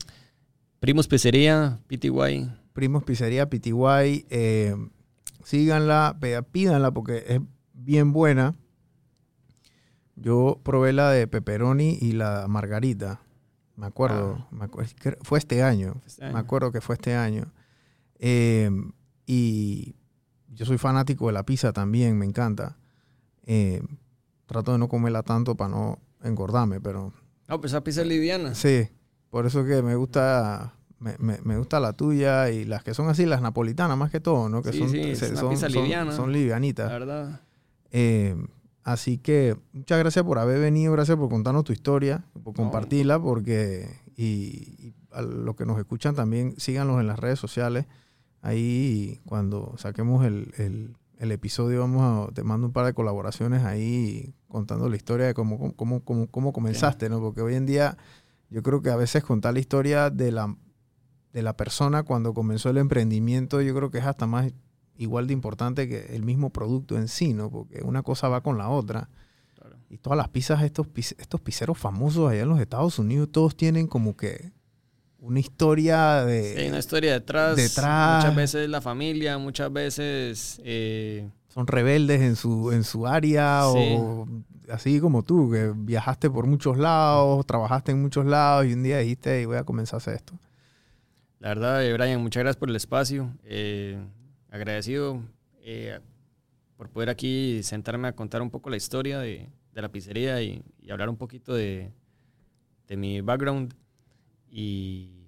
[0.79, 2.53] Primos Pizzería, PTY.
[2.73, 4.27] Primos Pizzería PTY.
[4.31, 4.77] eh,
[5.43, 6.17] síganla,
[6.53, 7.41] pídanla porque es
[7.73, 8.55] bien buena.
[10.17, 13.21] Yo probé la de pepperoni y la margarita.
[13.77, 14.47] Me acuerdo.
[14.53, 15.97] me acu- es que fue este año.
[16.07, 17.53] Este Me acuerdo que fue este año.
[18.21, 18.71] Eh,
[19.27, 19.97] y
[20.49, 22.77] yo soy fanático de la pizza también, me encanta.
[23.45, 23.83] Eh,
[24.47, 27.13] trato de no comerla tanto para no engordarme, pero
[27.49, 28.55] No, pues esa pizza es liviana.
[28.55, 28.89] Sí,
[29.31, 33.09] por eso que me gusta, me, me- me gusta la tuya y las que son
[33.09, 34.63] así, las napolitanas más que todo, ¿no?
[34.63, 36.13] Que Sí, son, sí, es se- una son, pizza son- liviana.
[36.13, 36.89] son La livianitas.
[36.91, 37.41] verdad.
[37.91, 38.37] Eh,
[38.85, 43.89] así que muchas gracias por haber venido, gracias por contarnos tu historia, por compartirla, porque
[44.17, 44.25] y,
[44.79, 47.87] y a los que nos escuchan también síganos en las redes sociales.
[48.43, 53.63] Ahí cuando saquemos el, el- el episodio vamos a, te mando un par de colaboraciones
[53.65, 57.21] ahí contando la historia de cómo, cómo, cómo, cómo comenzaste, ¿no?
[57.21, 57.97] Porque hoy en día
[58.51, 60.55] yo creo que a veces contar la historia de la,
[61.33, 64.53] de la persona cuando comenzó el emprendimiento, yo creo que es hasta más
[64.97, 67.51] igual de importante que el mismo producto en sí, ¿no?
[67.51, 69.09] Porque una cosa va con la otra.
[69.59, 69.77] Claro.
[69.91, 70.87] Y todas las pizzas, estos,
[71.19, 74.53] estos pizzeros famosos allá en los Estados Unidos, todos tienen como que
[75.19, 76.55] una historia de...
[76.57, 77.57] Sí, una historia detrás.
[77.57, 78.23] detrás.
[78.25, 80.61] Muchas veces la familia, muchas veces...
[80.65, 83.95] eh, son rebeldes en su, en su área Sí.
[83.97, 84.27] o
[84.71, 88.99] así como tú, que viajaste por muchos lados, trabajaste en muchos lados y un día
[88.99, 90.35] dijiste, "Ey, voy a comenzar a hacer esto.
[91.39, 93.31] La verdad, eh, Brian, muchas gracias por el espacio.
[93.45, 93.99] Eh,
[94.55, 95.21] agradecido
[95.63, 95.99] eh,
[96.77, 100.63] por poder aquí sentarme a contar un poco la historia de, de la pizzería y,
[100.81, 101.91] y hablar un poquito de,
[102.87, 103.75] de mi background.
[104.49, 105.27] Y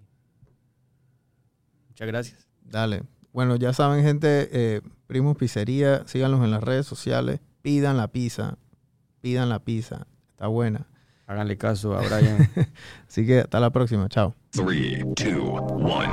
[1.88, 2.48] muchas gracias.
[2.62, 3.02] Dale.
[3.32, 8.58] Bueno, ya saben, gente, eh, Primos Pizzería, síganlos en las redes sociales, pidan la pizza,
[9.20, 10.86] pidan la pizza, está buena.
[11.26, 12.48] Háganle caso a Brian.
[13.08, 14.34] Así que hasta la próxima, chao.
[14.52, 16.08] Three, two, one.